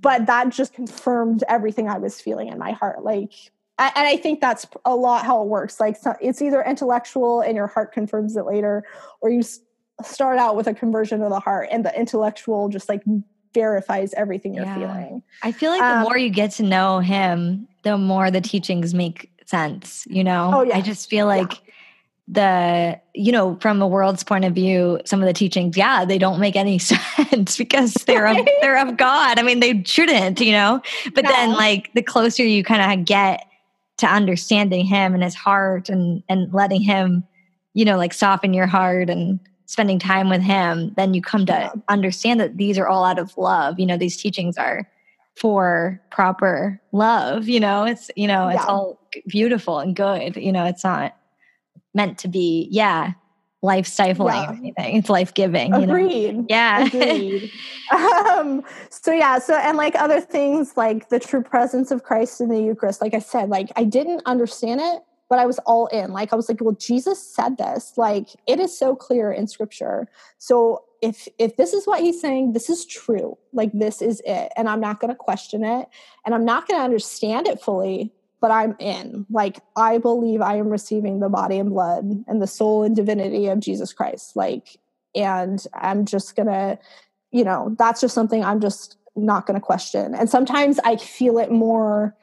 [0.00, 3.04] but that just confirmed everything i was feeling in my heart.
[3.04, 3.32] Like
[3.78, 5.80] and i think that's a lot how it works.
[5.80, 8.84] Like it's either intellectual and your heart confirms it later
[9.20, 9.42] or you
[10.02, 13.02] start out with a conversion of the heart and the intellectual just like
[13.54, 14.74] verifies everything you're Yeah.
[14.74, 18.40] feeling I feel like the Um, more you get to know him, the more the
[18.40, 20.50] teachings make sense, you know?
[20.52, 20.76] Oh, yeah.
[20.76, 21.62] I just feel like
[22.26, 26.18] the, you know, from a world's point of view, some of the teachings, yeah, they
[26.18, 29.38] don't make any sense because they're of, they're of God.
[29.38, 30.82] I mean, they shouldn't, you know?
[31.14, 33.46] But then like the closer you kind of get
[33.98, 37.24] to understanding him and his heart and and letting him,
[37.74, 41.70] you know, like soften your heart and spending time with him, then you come to
[41.88, 43.78] understand that these are all out of love.
[43.78, 44.88] You know, these teachings are
[45.36, 48.66] for proper love, you know, it's you know, it's Yeah.
[48.72, 48.98] all
[49.28, 50.36] beautiful and good.
[50.36, 51.14] You know, it's not
[51.94, 53.12] meant to be, yeah,
[53.62, 54.50] life stifling Yeah.
[54.50, 54.96] or anything.
[54.96, 55.74] It's life giving.
[55.74, 55.92] You know?
[55.94, 56.86] agreed Yeah.
[56.86, 57.50] agreed
[57.92, 62.48] um so yeah so and like other things like the true presence of christ in
[62.50, 66.12] the eucharist like i said like i didn't understand it but i was all in.
[66.12, 67.94] Like i was like well jesus said this.
[67.96, 70.08] Like it is so clear in scripture.
[70.38, 73.36] So if if this is what he's saying this is true.
[73.52, 74.52] Like this is it.
[74.56, 75.88] And i'm not going to question it.
[76.24, 79.26] And i'm not going to understand it fully but i'm in.
[79.30, 83.46] Like i believe i am receiving the body and blood and the soul and divinity
[83.48, 84.36] of jesus christ.
[84.36, 84.78] Like
[85.14, 86.78] and i'm just gonna
[87.30, 90.14] you know that's just something i'm just not gonna question.
[90.14, 92.14] And sometimes i feel it more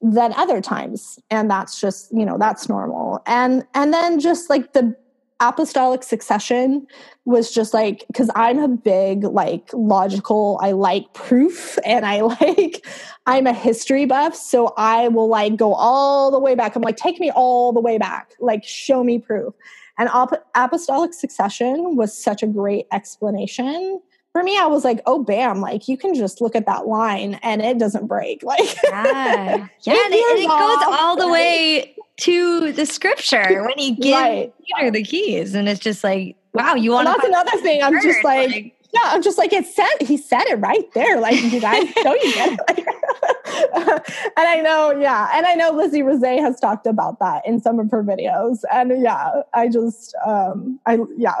[0.00, 1.18] than other times.
[1.30, 3.22] And that's just you know that's normal.
[3.26, 4.96] And and then just like the
[5.40, 6.86] apostolic succession
[7.24, 12.86] was just like because i'm a big like logical i like proof and i like
[13.26, 14.34] i'm a history buff.
[14.34, 16.76] So i will like go all the way back.
[16.76, 18.32] I'm like take me all the way back.
[18.40, 19.54] Like show me proof.
[19.98, 24.00] And ap- apostolic succession was such a great explanation
[24.34, 27.34] for me i was like oh bam like you can just look at that line
[27.42, 29.66] and it doesn't break like Yeah.
[29.82, 29.94] Yeah.
[29.94, 34.52] It And it, it goes all the way to the scripture when he gives Right.
[34.66, 35.54] Peter the keys.
[35.54, 39.00] And it's just like, wow, you want and that's another thing i'm just like yeah
[39.06, 42.32] i'm just like it said he said it right there like you guys know you
[42.34, 47.18] get it Like, and i know yeah and i know lizzie rose has talked about
[47.18, 51.34] that in some of her videos and yeah i just um i yeah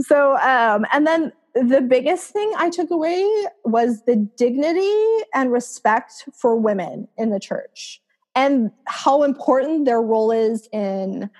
[0.00, 3.24] so um and then the biggest thing i took away
[3.64, 8.00] was the dignity and respect for women in the church
[8.34, 11.30] and how important their role is in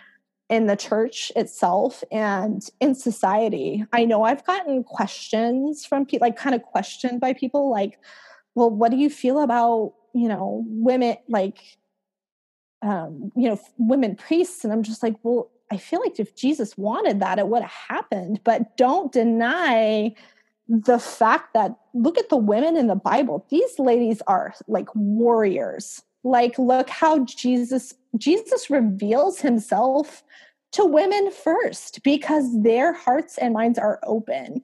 [0.51, 3.87] in the church itself and in society.
[3.93, 8.01] I know I've gotten questions from people, like kind of questioned by people, like,
[8.57, 11.79] well, what do you feel about, you know, women, like,
[12.83, 14.65] um, you know, women priests?
[14.65, 17.71] And I'm just like, well, I feel like if Jesus wanted that, it would have
[17.71, 18.41] happened.
[18.45, 20.15] But don't deny
[20.69, 23.47] the fact that look at the women in the Bible.
[23.51, 26.03] These ladies are like warriors.
[26.23, 30.23] Like, look how Jesus Jesus reveals himself
[30.73, 34.63] to women first because their hearts and minds are open.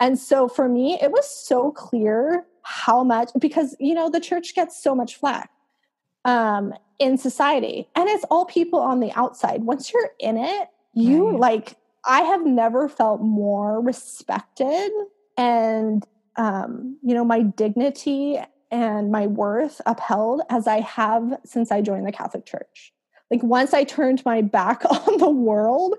[0.00, 4.54] And so for me, it was so clear how much, because, you know, the church
[4.54, 5.50] gets so much flack
[6.24, 9.62] um, in society, and it's all people on the outside.
[9.62, 11.40] Once you're in it, you Right.
[11.40, 14.90] like, I have never felt more respected
[15.36, 16.04] and,
[16.36, 18.38] um, you know, my dignity
[18.70, 22.92] and my worth upheld as I have since I joined the Catholic Church.
[23.30, 25.94] Like once I turned my back on the world,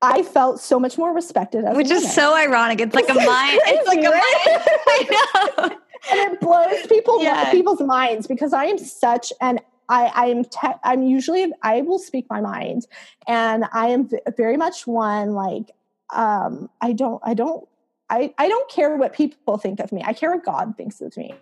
[0.00, 2.80] I felt so much more respected as a which is so ironic.
[2.80, 3.60] It's like a mind.
[3.66, 4.18] It's like a mind.
[5.66, 5.78] I know.
[6.10, 7.50] And it blows people Yeah.
[7.50, 11.98] people's minds because I am such an I I am te- I'm usually I will
[11.98, 12.86] speak my mind
[13.26, 15.70] and I am v- very much one like
[16.14, 17.66] um I don't I don't
[18.10, 20.02] I I don't care what people think of me.
[20.04, 21.34] I care what God thinks of me.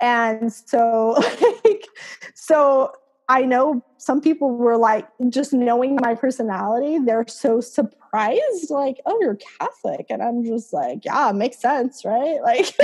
[0.00, 1.16] and so
[1.64, 1.86] like
[2.34, 2.92] so
[3.32, 9.18] I know some people were like, just knowing my personality, they're so surprised, like, oh,
[9.22, 10.04] you're Catholic.
[10.10, 12.40] And I'm just like, yeah, it makes sense, right?
[12.42, 12.74] Like,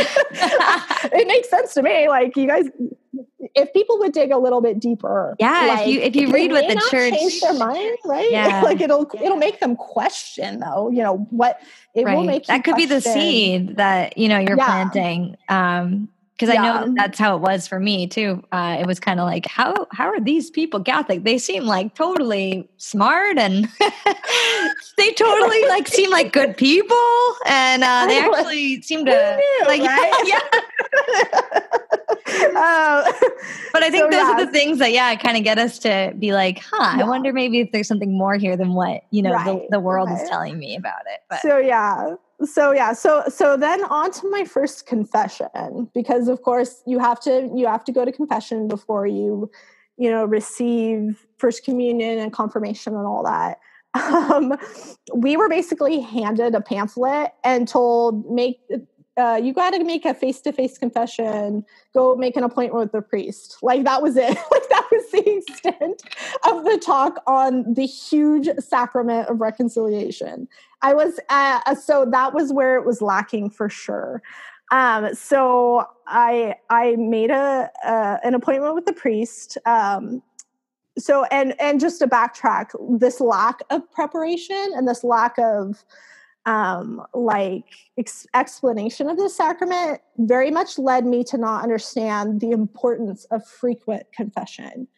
[1.12, 2.09] it makes sense to me.
[2.09, 2.64] Like, you guys,
[3.55, 6.51] if people would dig a little bit deeper, yeah, like, if you if you read
[6.51, 8.30] what the church change their mind, right?
[8.30, 8.62] Yeah.
[8.64, 10.90] like it'll it'll make them question, though.
[10.90, 11.61] You know what?
[11.94, 12.16] It right.
[12.16, 12.88] will make that could question.
[12.88, 14.64] be the seed that you know you're Yeah.
[14.66, 15.36] planting.
[15.51, 16.09] Um,
[16.39, 16.93] because I know Yeah.
[16.95, 18.43] that's how it was for me too.
[18.53, 21.24] Uh, it was kind of like, how how are these people Catholic?
[21.24, 23.66] They seem like totally smart and
[24.97, 26.97] they totally like seem like good people,
[27.47, 30.22] and uh, they actually seem to knew, like right?
[30.26, 30.39] yeah.
[32.57, 33.05] Um,
[33.72, 36.12] But I think So, those are the things that yeah kind of get us to
[36.18, 36.97] be like, huh?
[37.01, 39.80] I wonder maybe if there's something more here than what you know the, Right, the
[39.80, 41.20] world is telling me about it.
[41.28, 42.14] But so yeah
[42.45, 47.20] so yeah so so then on to my first confession because of course you have
[47.20, 49.51] to you have to go to confession before you
[49.99, 53.59] you know receive first communion and confirmation and all that.
[53.95, 54.55] Um,
[55.14, 58.61] we were basically handed a pamphlet and told make
[59.18, 63.58] uh, you got to make a face-to-face confession go make an appointment with the priest
[63.62, 66.02] like that was it like that was the extent
[66.44, 70.48] of the talk on the huge sacrament of reconciliation
[70.82, 74.22] I was uh, so that was where it was lacking for sure.
[74.70, 79.58] Um, so I I made a uh, an appointment with the priest.
[79.66, 80.22] Um,
[80.98, 85.84] so and and just to backtrack, this lack of preparation and this lack of
[86.49, 87.66] um, like
[87.99, 93.46] ex- explanation of the sacrament very much led me to not understand the importance of
[93.46, 94.88] frequent confession.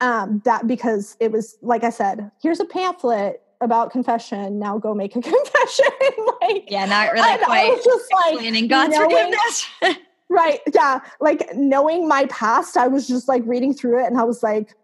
[0.00, 4.58] Um, that because it was like I said, here's a pamphlet about confession.
[4.58, 5.86] Now go make a confession.
[6.42, 9.66] like yeah, not really and I was just like explaining God's knowing- forgiveness.
[10.28, 14.22] right yeah like knowing my past i was just like reading through it and i
[14.22, 14.74] was like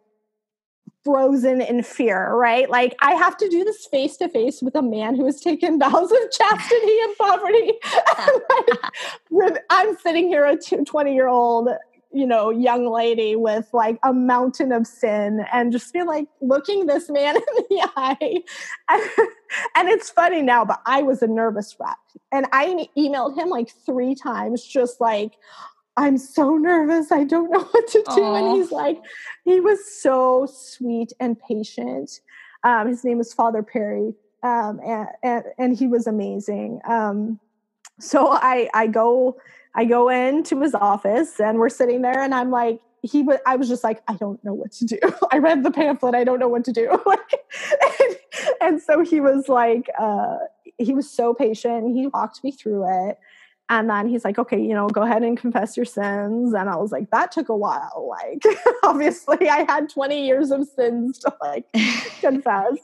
[1.04, 2.68] frozen in fear right?
[2.70, 5.78] Like i have to do this face to face with a man who has taken
[5.78, 7.72] vows of chastity and poverty.
[9.30, 11.68] And, like, i'm sitting here a 20 year old
[12.12, 16.86] you know young lady with like a mountain of sin and just be like looking
[16.86, 18.42] this man in the eye.
[18.88, 19.02] And,
[19.76, 21.98] and it's funny now but i was a nervous wreck.
[22.30, 25.32] And I emailed him like three times, just like,
[25.98, 27.10] I'm so nervous.
[27.10, 28.22] I don't know what to do.
[28.22, 28.34] Aw.
[28.36, 28.98] And he's like,
[29.44, 32.20] he was so sweet and patient.
[32.62, 36.80] Um, his name was Father Perry, um, and, and and he was amazing.
[36.88, 37.40] Um,
[38.00, 39.36] so I I go
[39.74, 43.56] I go into his office and we're sitting there, and I'm like, he was I
[43.56, 44.98] was just like, I don't know what to do.
[45.32, 46.14] I read the pamphlet.
[46.14, 47.02] I don't know what to do.
[48.00, 48.16] And,
[48.60, 50.36] and so he was like, uh,
[50.78, 51.96] he was so patient.
[51.96, 53.18] He walked me through it.
[53.70, 56.54] And then he's like, okay, you know, go ahead and confess your sins.
[56.54, 58.08] And I was like, that took a while.
[58.08, 58.42] Like,
[58.82, 61.66] obviously, I had 20 years of sins to like
[62.20, 62.78] confess.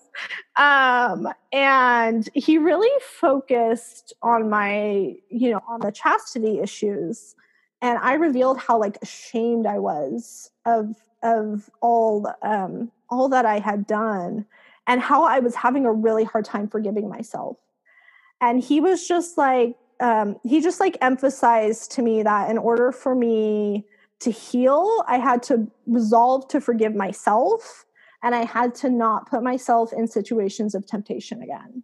[0.56, 7.34] Um, and he really focused on my, you know, on the chastity issues.
[7.80, 13.58] And I revealed how like ashamed I was of of all um all that I
[13.58, 14.46] had done
[14.86, 17.56] and how I was having a really hard time forgiving myself.
[18.40, 22.92] And he was just like, um, he just like emphasized to me that in order
[22.92, 23.84] for me
[24.20, 27.84] to heal, I had to resolve to forgive myself
[28.22, 31.82] and I had to not put myself in situations of temptation again.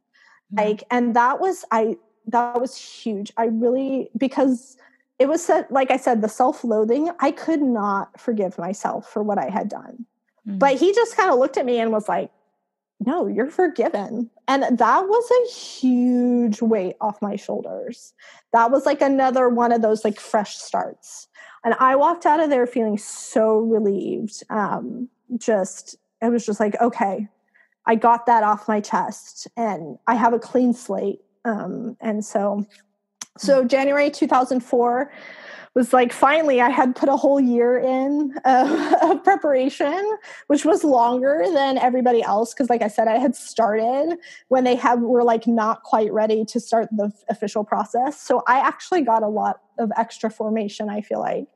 [0.52, 1.96] Like, and that was, I,
[2.26, 3.32] that was huge.
[3.36, 4.76] I really, because
[5.18, 9.22] it was said, like I said, the self loathing, I could not forgive myself for
[9.22, 10.06] what I had done.
[10.48, 10.58] Mhm.
[10.58, 12.30] But he just kind of looked at me and was like,
[13.04, 14.30] no, you're forgiven.
[14.46, 18.12] And that was a huge weight off my shoulders.
[18.52, 21.28] That was like another one of those like fresh starts.
[21.64, 24.42] And I walked out of there feeling so relieved.
[24.50, 27.26] Um, just, it was just like, okay,
[27.86, 31.20] I got that off my chest and I have a clean slate.
[31.46, 32.66] Um, and so,
[33.38, 35.10] so January 2004
[35.74, 40.18] was like finally I had put a whole year in of, preparation,
[40.48, 44.16] which was longer than everybody else because, like I said, I had started
[44.48, 48.20] when they had were like not quite ready to start the official process.
[48.20, 50.88] So I actually got a lot of extra formation.
[50.88, 51.46] I feel like.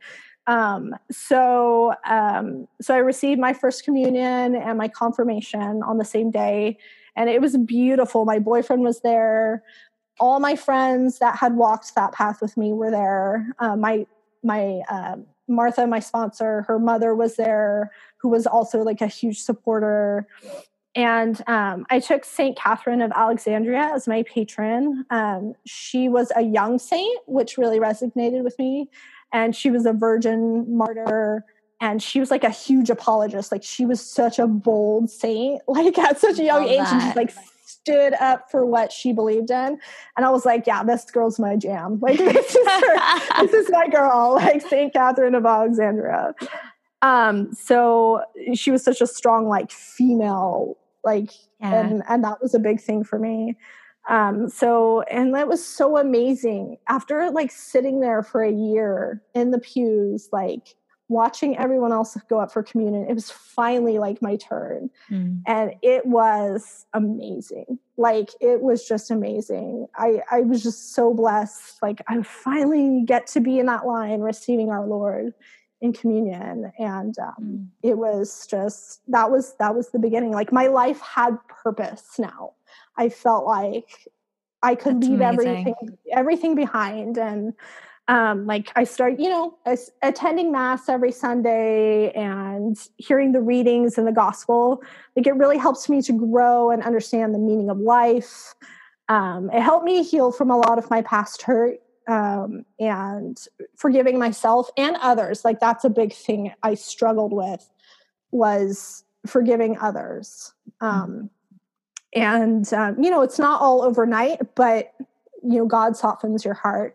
[0.46, 6.30] Um, so um, so I received my first communion and my confirmation on the same
[6.30, 6.78] day,
[7.16, 8.24] and it was beautiful.
[8.24, 9.62] My boyfriend was there
[10.20, 13.48] all my friends that had walked that path with me were there.
[13.58, 14.06] Uh, my
[14.42, 19.40] my um, Martha, my sponsor, her mother was there, who was also like a huge
[19.40, 20.26] supporter.
[20.94, 25.04] And um, I took Saint Catherine of Alexandria as my patron.
[25.10, 28.88] Um, she was a young saint, which really resonated with me.
[29.32, 31.44] and she was a virgin martyr
[31.80, 35.98] and she was like a huge apologist like she was such a bold saint like
[35.98, 36.92] at such a young Love age that.
[36.92, 37.34] and she's like
[37.74, 39.78] stood up for what she believed in.
[40.16, 41.98] And i was like yeah this girl's my jam.
[42.04, 44.34] Like this is her, this is my girl.
[44.44, 46.34] Like saint catherine of alexandria.
[47.02, 48.22] Um so
[48.54, 51.80] she was such a strong like female like yeah.
[51.80, 53.56] and and that was a big thing for me.
[54.08, 56.78] Um so and that was so amazing.
[56.88, 60.74] After like sitting there for a year in the pews like
[61.08, 64.90] watching everyone else go up for communion it was finally like my turn.
[65.10, 65.42] Mm.
[65.46, 67.78] and it was amazing.
[67.96, 69.86] Like it was just amazing.
[69.96, 71.82] I i was just so blessed.
[71.82, 75.34] Like i finally get to be in that line receiving our lord
[75.80, 76.72] in communion.
[76.78, 77.66] And um, mm.
[77.82, 80.32] it was just that was that was the beginning.
[80.32, 82.52] Like my life had purpose now.
[82.96, 84.08] I felt like
[84.62, 85.48] i could That's leave amazing.
[85.48, 87.52] everything everything behind and
[88.08, 89.56] um, like I started, you know,
[90.02, 94.82] attending mass every Sunday and hearing the readings and the gospel.
[95.16, 98.54] Like it really helps me to grow and understand the meaning of life.
[99.08, 103.38] Um, it helped me heal from a lot of my past hurt um, and
[103.76, 105.44] forgiving myself and others.
[105.44, 107.70] Like that's a big thing I struggled with
[108.32, 110.52] was forgiving others.
[110.82, 111.30] Um,
[112.14, 114.92] and um, you know, it's not all overnight, but
[115.42, 116.94] you know, God softens your heart.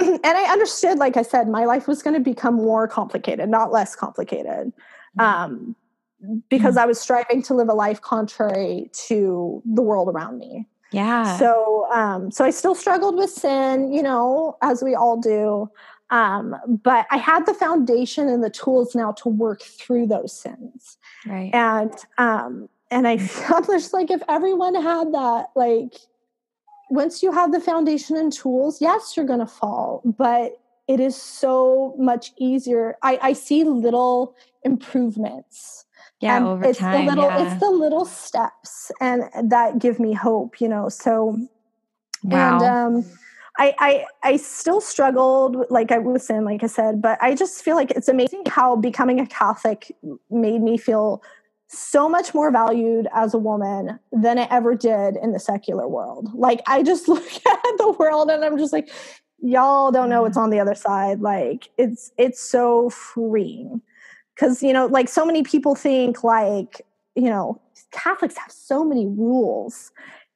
[0.00, 3.72] and I understood, like I said, my life was going to become more complicated, not
[3.72, 4.72] less complicated.
[5.18, 5.20] Mm-hmm.
[5.20, 5.76] Um,
[6.48, 6.84] because mm-hmm.
[6.84, 10.66] I was striving to live a life contrary to the world around me.
[10.92, 11.36] Yeah.
[11.38, 15.70] So, um, so I still struggled with sin, you know, as we all do.
[16.10, 20.98] Um, but I had the foundation and the tools now to work through those sins.
[21.24, 21.50] Right.
[21.54, 25.94] And, um, and I felt just like if everyone had that, like,
[26.90, 31.16] once you have the foundation and tools, yes, you're going to fall, but it is
[31.16, 32.96] so much easier.
[33.02, 34.34] I, I see little
[34.64, 35.86] improvements.
[36.20, 37.06] Yeah, and over it's time.
[37.06, 37.52] The little, yeah.
[37.52, 40.60] It's the little steps, and that give me hope.
[40.60, 41.38] You know, so
[42.24, 42.58] wow.
[42.58, 43.04] and um,
[43.58, 47.64] I, I I still struggled, like I was saying, like I said, but I just
[47.64, 49.96] feel like it's amazing how becoming a Catholic
[50.30, 51.22] made me feel
[51.72, 56.28] so much more valued as a woman than it ever did in the secular world.
[56.34, 58.90] Like I just look at the world and I'm just like,
[59.38, 60.44] y'all don't know what's mm-hmm.
[60.44, 61.20] on the other side.
[61.20, 63.80] Like it's it's so freeing.
[64.36, 66.82] Cause you know, like so many people think like,
[67.14, 67.60] you know,
[67.92, 69.92] Catholics have so many rules.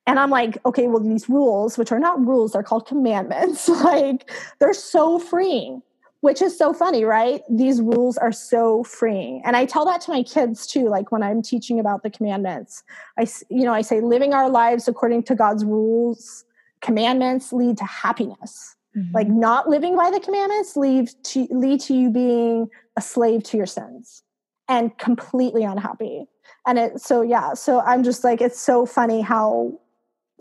[0.07, 4.31] And I'm like, okay, well, these rules, which are not rules, they're called commandments, like
[4.61, 5.83] they're so freeing
[6.25, 7.43] which is so funny, right?
[7.51, 9.43] These rules are so freeing.
[9.45, 12.83] And I tell that to my kids too, like when I'm teaching about the commandments.
[13.19, 16.47] I you know, I say living our lives according to God's rules,
[16.81, 18.75] commandments lead to happiness.
[18.97, 19.15] Mm-hmm.
[19.15, 23.59] Like not living by the commandments lead to lead to you being a slave to
[23.59, 24.23] your sins
[24.67, 26.25] and completely unhappy.
[26.67, 29.79] And it so yeah, so I'm just like it's so funny how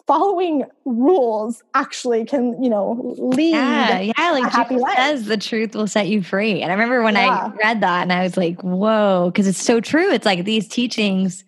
[0.05, 4.97] following rules actually can you know lead yeah yeah like Jesus life.
[4.97, 7.51] says the truth will set you free and i remember when yeah.
[7.53, 10.67] i read that and i was like whoa because it's so true it's like these
[10.67, 11.45] teachings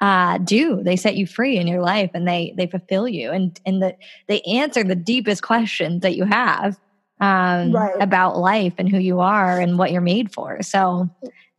[0.00, 3.60] uh, do they set you free in your life and they they fulfill you and
[3.66, 3.96] and the,
[4.28, 6.78] they answer the deepest questions that you have
[7.20, 7.94] um, right.
[8.00, 11.10] about life and who you are and what you're made for so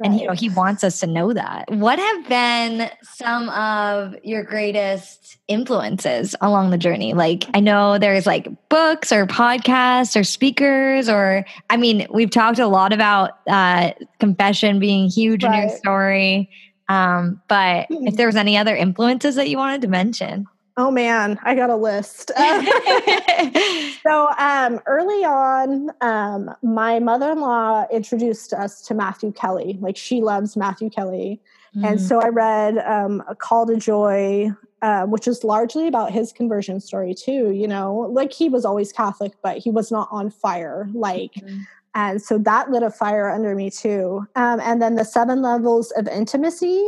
[0.01, 1.69] and you know, he wants us to know that.
[1.71, 7.13] What have been some of your greatest influences along the journey?
[7.13, 12.59] Like, I know there's like books or podcasts or speakers, or I mean, we've talked
[12.59, 15.63] a lot about uh, confession being huge right.
[15.63, 16.49] in your story.
[16.87, 18.15] Um, but if hmm.
[18.15, 20.47] there was any other influences that you wanted to mention.
[20.79, 22.31] Oh man, I got a list.
[24.01, 29.77] so um, early on, um, my mother-in-law introduced us to Matthew Kelly.
[29.81, 31.41] Like she loves Matthew Kelly,
[31.75, 31.85] mm.
[31.85, 34.51] and so I read um, "A Call to Joy,"
[34.81, 37.51] uh, which is largely about his conversion story too.
[37.51, 40.87] You know, like he was always Catholic, but he was not on fire.
[40.93, 41.33] Like.
[41.33, 41.65] Mm.
[41.95, 44.27] And so that lit a fire under me too.
[44.35, 46.87] Um, and then the seven levels of intimacy,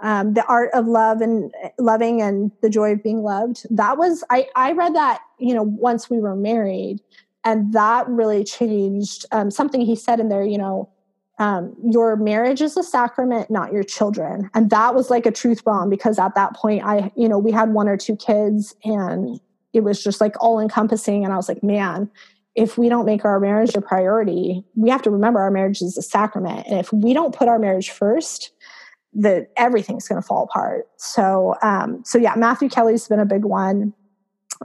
[0.00, 3.66] um, the art of love and loving and the joy of being loved.
[3.70, 7.00] That was i i read that you know once we were married
[7.44, 10.90] and that really changed um, something he said in there you know
[11.38, 14.48] um, your marriage is a sacrament not your children.
[14.54, 17.52] And that was like a truth bomb because at that point i you know we
[17.52, 19.40] had one or two kids and
[19.72, 22.10] it was just like all encompassing and i was like man
[22.54, 25.98] if we don't make our marriage a priority we have to remember our marriage is
[25.98, 28.52] a sacrament and if we don't put our marriage first
[29.16, 30.88] that everything's going to fall apart.
[30.96, 33.92] So, um, so yeah, Matthew Kelly's been a big one.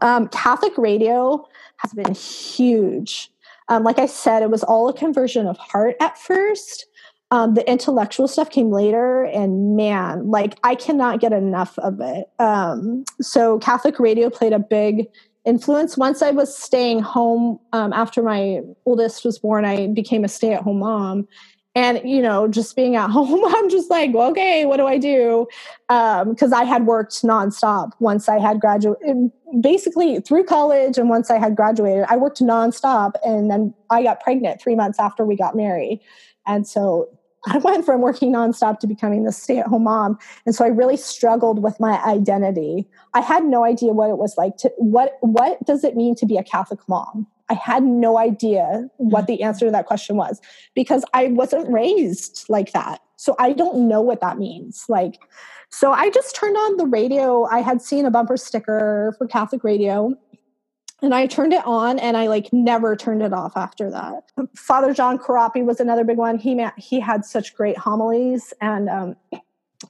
[0.02, 1.45] Um, Catholic radio
[1.78, 3.32] has been huge.
[3.69, 6.86] Um, like I said, it was all a conversion of heart at first.
[7.32, 12.26] Um, the intellectual stuff came later, and man, like I cannot get enough of it.
[12.40, 15.07] Um, so Catholic radio played a big
[15.45, 15.98] influence.
[15.98, 20.53] Once I was staying home um, after my oldest was born, I became a stay
[20.53, 21.28] at home mom.
[21.73, 24.98] And, you know, just being at home, I'm just like, well, okay, what do I
[24.98, 25.48] do?
[25.88, 29.31] Because um, I had worked nonstop once I had graduated,
[29.61, 30.98] basically through college.
[30.98, 33.14] And once I had graduated, I worked nonstop.
[33.23, 36.02] And then I got pregnant three months after we got married.
[36.45, 37.10] And so
[37.48, 40.19] I went from working nonstop to becoming the stay at home mom.
[40.45, 42.88] And so I really struggled with my identity.
[43.14, 46.26] I had no idea what it was like to what what does it mean to
[46.26, 47.27] be a Catholic mom?
[47.52, 50.40] I had no idea what the answer to that question was
[50.73, 53.02] because I wasn't raised like that.
[53.18, 54.86] So I don't know what that means.
[54.88, 55.19] Like
[55.69, 57.44] so I just turned on the radio.
[57.44, 60.15] I had seen a bumper sticker for Catholic radio
[61.02, 64.32] and I turned it on and I like never turned it off after that.
[64.56, 66.38] Father John Corapi was another big one.
[66.38, 69.15] He he had such great homilies and um,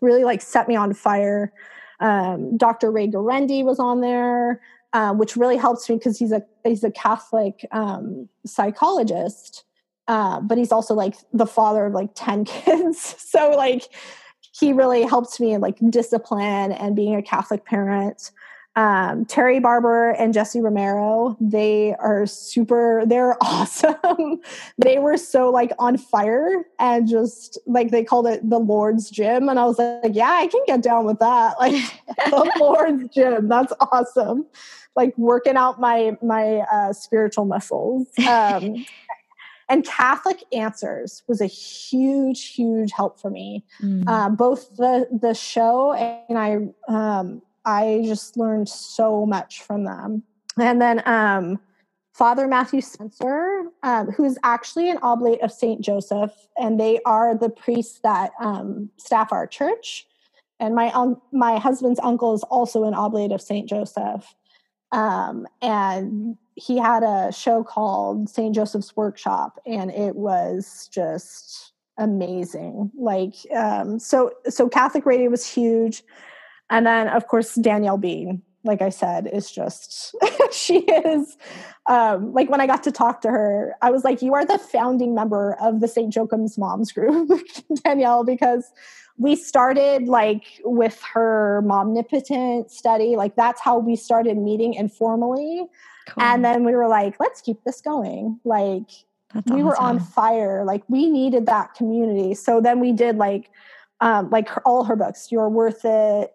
[0.01, 1.53] really like set me on fire.
[1.99, 2.91] Um, Dr.
[2.91, 4.61] Ray Guarendi was on there,
[4.93, 9.63] uh, which really helps me because he's a he's a Catholic um, psychologist,
[10.07, 13.15] uh, but he's also like the father of like ten kids.
[13.18, 13.84] so like
[14.53, 18.31] he really helps me in like discipline and being a Catholic parent
[18.76, 24.39] um, Terry Barber and Jesse Romero, they are super, they're awesome.
[24.77, 29.49] they were so like on fire and just like they called it the Lord's Gym.
[29.49, 31.56] And I was like, yeah, I can get down with that.
[31.61, 31.76] Like
[32.30, 34.45] the Lord's Gym, that's awesome.
[34.95, 38.07] Like working out my my uh, spiritual muscles.
[38.27, 38.85] Um,
[39.69, 43.64] and Catholic Answers was a huge, huge help for me.
[43.81, 44.03] Mm.
[44.07, 46.57] Uh, both the the show and I
[46.91, 50.23] um, I just learned so much from them.
[50.59, 51.59] And then um,
[52.13, 55.81] Father Matthew Spencer, um, who's actually an oblate of St.
[55.81, 60.07] Joseph, and they are the priests that um, staff our church.
[60.59, 63.67] And my um, my husband's uncle is also an oblate of St.
[63.67, 64.35] Joseph.
[64.91, 68.53] Um, and he had a show called St.
[68.53, 72.91] Joseph's Workshop, and it was just amazing.
[72.95, 76.03] Like, um, so so Catholic radio was huge.
[76.72, 80.15] And then, of course, Danielle Bean, like I said, is just,
[80.52, 81.38] she is,
[81.85, 84.57] um, like when I got to talk to her, I was like, you are the
[84.57, 86.11] founding member of the St.
[86.14, 87.30] Joachim's Moms group,
[87.84, 88.72] Danielle, because
[89.18, 93.18] we started like with her momnipotent study.
[93.18, 95.65] Like that's how we started meeting informally.
[96.07, 96.23] Cool.
[96.23, 98.39] And then we were like, let's keep this going.
[98.45, 98.89] Like
[99.34, 99.65] that's we awesome.
[99.65, 100.64] were on fire.
[100.65, 102.34] Like we needed that community.
[102.34, 103.49] So then we did like,
[103.99, 106.31] um, like her, all her books, You're Worth It,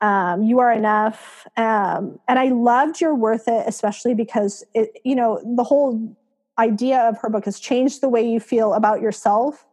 [0.00, 1.46] um, you are enough.
[1.56, 6.16] Um, and i loved you're worth it especially because it you know the whole
[6.58, 9.66] idea of her book has changed the way you feel about yourself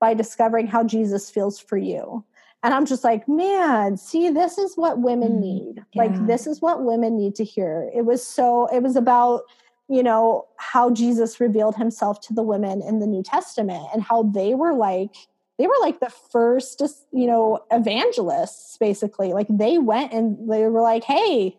[0.00, 2.24] by discovering how jesus feels for you.
[2.62, 5.84] And i'm just like man see this is what women mm, need.
[5.92, 6.04] Yeah.
[6.04, 7.90] like this is what women need to hear.
[7.94, 9.42] It was so it was about
[9.88, 14.22] you know how jesus revealed himself to the women in the new testament and how
[14.22, 15.14] they were like
[15.58, 19.32] they were like the first you know evangelists basically.
[19.32, 21.56] Like they went and they were like hey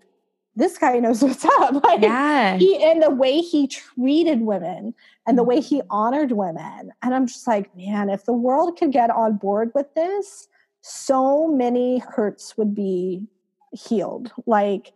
[0.55, 1.73] this guy knows what's up.
[1.83, 2.57] Like, yeah.
[2.57, 4.93] he and the way he treated women
[5.25, 6.91] and the way he honored women.
[7.01, 10.47] And i'm just like man if the world could get on board with this
[10.81, 13.27] so many hurts would be
[13.71, 14.31] healed.
[14.45, 14.93] Like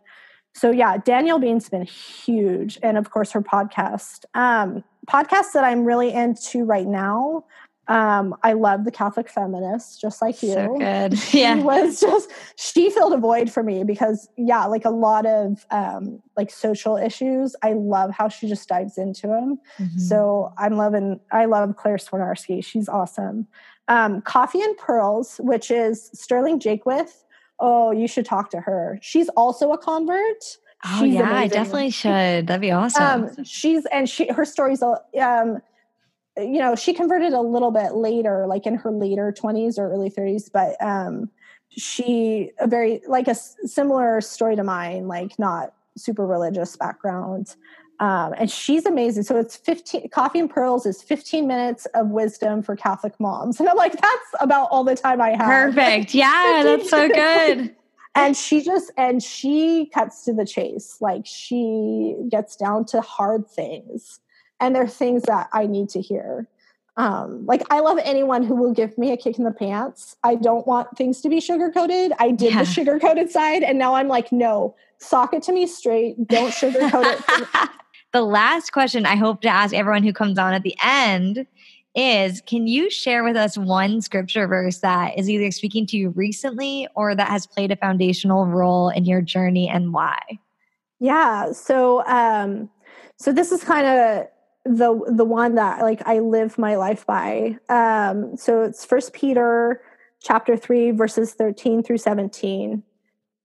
[0.54, 2.78] so yeah danielle bean's been huge.
[2.82, 7.44] And of course her podcast um podcasts that i'm really into right now
[7.88, 10.52] um, I love the Catholic feminist, just like you.
[10.52, 11.18] So good.
[11.28, 11.56] She yeah.
[11.56, 16.22] was just she filled a void for me because yeah, like a lot of um,
[16.36, 17.56] like social issues.
[17.62, 19.58] I love how she just dives into them.
[19.78, 19.98] Mm-hmm.
[19.98, 21.18] So I'm loving.
[21.32, 22.62] I love Claire Swinarski.
[22.62, 23.46] She's awesome.
[23.88, 27.24] Um, Coffee and Pearls, which is Sterling Jaquith.
[27.58, 28.98] Oh, you should talk to her.
[29.00, 30.58] She's also a convert.
[30.84, 31.36] Oh she's yeah, amazing.
[31.36, 32.46] I definitely should.
[32.46, 33.24] That'd be awesome.
[33.24, 35.60] Um, she's and she her story's um
[36.38, 40.10] you know, she converted a little bit later, like in her later 20s or early
[40.10, 41.30] 30s, but um,
[41.70, 47.56] she a very like a similar story to mine, like not super religious background.
[48.00, 49.24] Um, and she's amazing.
[49.24, 53.58] So it's 15 Coffee and Pearls is 15 minutes of wisdom for Catholic moms.
[53.58, 55.74] And I'm like, that's about all the time I have.
[55.74, 56.14] Perfect.
[56.14, 57.74] Yeah, that's so good.
[58.14, 60.98] and she just and she cuts to the chase.
[61.00, 64.20] Like she gets down to hard things
[64.60, 66.48] and they're things that I need to hear.
[66.96, 70.16] Um, like I love anyone who will give me a kick in the pants.
[70.24, 72.12] I don't want things to be sugar coated.
[72.18, 72.64] I did yeah.
[72.64, 76.26] the sugar coated side, and now I'm like, no, sock it to me straight.
[76.26, 77.70] Don't sugarcoat it.
[78.12, 81.46] the last question I hope to ask everyone who comes on at the end
[81.94, 86.10] is can you share with us one scripture verse that is either speaking to you
[86.10, 90.18] recently or that has played a foundational role in your journey and why?
[91.00, 91.52] Yeah.
[91.52, 92.70] So um
[93.16, 94.26] so this is kind of
[94.68, 97.56] the the one that like I live my life by.
[97.68, 99.80] Um so it's first Peter
[100.20, 102.82] chapter 3 verses 13 through 17.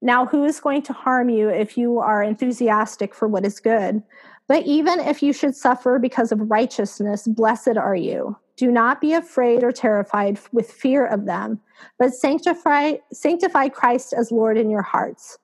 [0.02, 4.04] Now who is going to harm you if you are enthusiastic for what is good?
[4.48, 8.38] But even if you should suffer because of righteousness, blessed are you.
[8.56, 11.60] Do not be afraid or terrified with fear of them,
[11.98, 15.40] but sanctify, sanctify Christ as Lord in your hearts.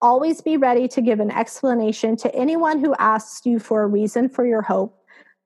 [0.00, 4.28] Always be ready to give an explanation to anyone who asks you for a reason
[4.28, 4.96] for your hope,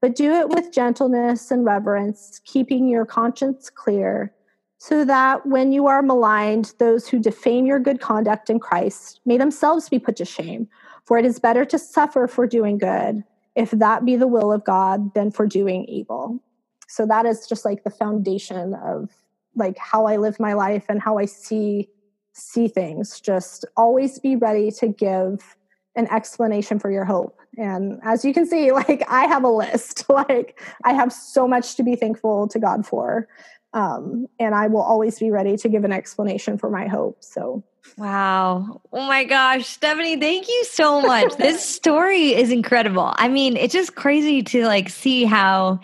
[0.01, 4.33] but do it with gentleness and reverence, keeping your conscience clear,
[4.79, 9.39] so that when you are maligned, those who defame your good conduct in Christ may
[9.39, 10.69] themselves be put to shame.
[11.05, 13.25] For it is better to suffer for doing good,
[13.55, 16.43] if that be the will of God, than for doing evil.
[16.89, 19.11] So that is just like the foundation of
[19.55, 21.89] like how I live my life and how I see
[22.33, 23.19] see things.
[23.19, 25.57] Just always be ready to give
[25.97, 27.39] an explanation for your hope.
[27.57, 30.05] And as you can see, like I have a list.
[30.11, 33.29] like I have so much to be thankful to God for.
[33.73, 37.23] Um, and I will always be ready to give an explanation for my hope.
[37.23, 37.63] So
[37.97, 38.81] Wow.
[38.93, 41.35] Oh my gosh, Stephanie, thank you so much.
[41.39, 43.13] this story is incredible.
[43.17, 45.81] I mean, it's just crazy to like see how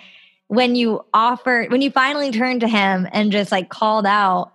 [0.49, 4.53] when you offer when you finally turned to him and just like called out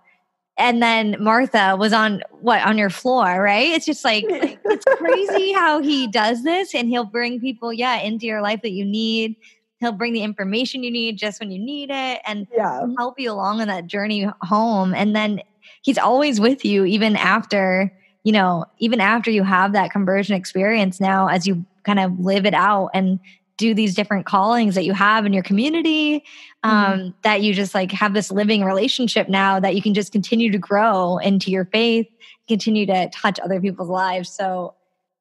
[0.57, 3.67] and then Martha was on what on your floor, right?
[3.69, 8.25] It's just like it's crazy how he does this and he'll bring people yeah into
[8.25, 9.35] your life that you need.
[9.79, 12.88] He'll bring the information you need just when you need it and yeah.
[12.97, 15.41] help you along on that journey home and then
[15.84, 17.93] he's always with you even after
[18.23, 22.45] you know even after you have that conversion experience now as you kind of live
[22.45, 23.19] it out and
[23.57, 26.69] do these different callings that you have in your community mm-hmm.
[26.69, 27.09] um, mm-hmm.
[27.23, 30.57] that you just like have this living relationship now that you can just continue to
[30.57, 32.07] grow into your faith
[32.47, 34.73] continue to touch other people's lives so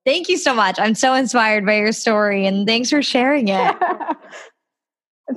[0.04, 3.76] thank you so much i'm so inspired by your story and thanks for sharing it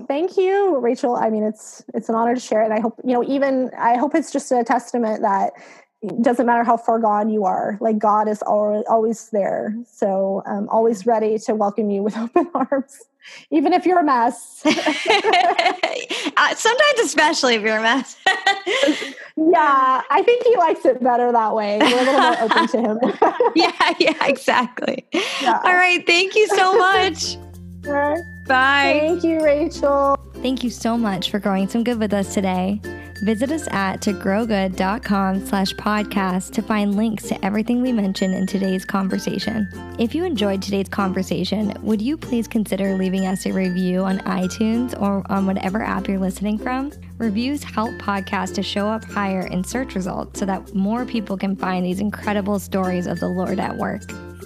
[0.08, 1.16] Thank you, Rachel.
[1.16, 2.66] I mean, it's it's an honor to share it.
[2.66, 3.24] And I hope you know.
[3.24, 5.54] Even I hope it's just a testament that
[6.02, 7.78] it doesn't matter how far gone you are.
[7.82, 9.76] Like God is always always there.
[9.86, 13.02] So um, always ready to welcome you with open arms,
[13.52, 14.62] even if you're a mess.
[14.66, 18.18] uh, sometimes, especially if you're a mess.
[19.36, 21.80] yeah, I think He likes it better that way.
[21.80, 23.00] We're a little more open to Him.
[23.56, 25.06] yeah, yeah, exactly.
[25.42, 25.60] Yeah.
[25.66, 26.06] All right.
[26.06, 27.38] Thank you so much.
[27.84, 29.00] Bye.
[29.02, 30.18] Thank you, Rachel.
[30.36, 32.80] Thank you so much for growing some good with us today.
[33.22, 38.86] Visit us at togrowgood.com slash podcast to find links to everything we mentioned in today's
[38.86, 39.68] conversation.
[40.00, 45.00] If you enjoyed today's conversation, would you please consider leaving us a review on iTunes
[45.02, 46.94] or on whatever app you're listening from?
[47.18, 51.58] Reviews help podcasts to show up higher in search results so that more people can
[51.58, 54.04] find these incredible stories of the Lord at work.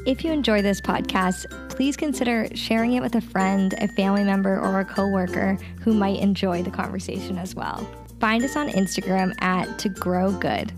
[0.08, 4.60] If you enjoy this podcast, please consider sharing it with a friend, a family member,
[4.60, 7.88] or a coworker who might enjoy the conversation as well.
[8.24, 10.72] Find us on Instagram at To Grow Good.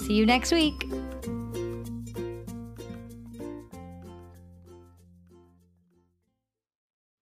[0.00, 0.84] See you next week.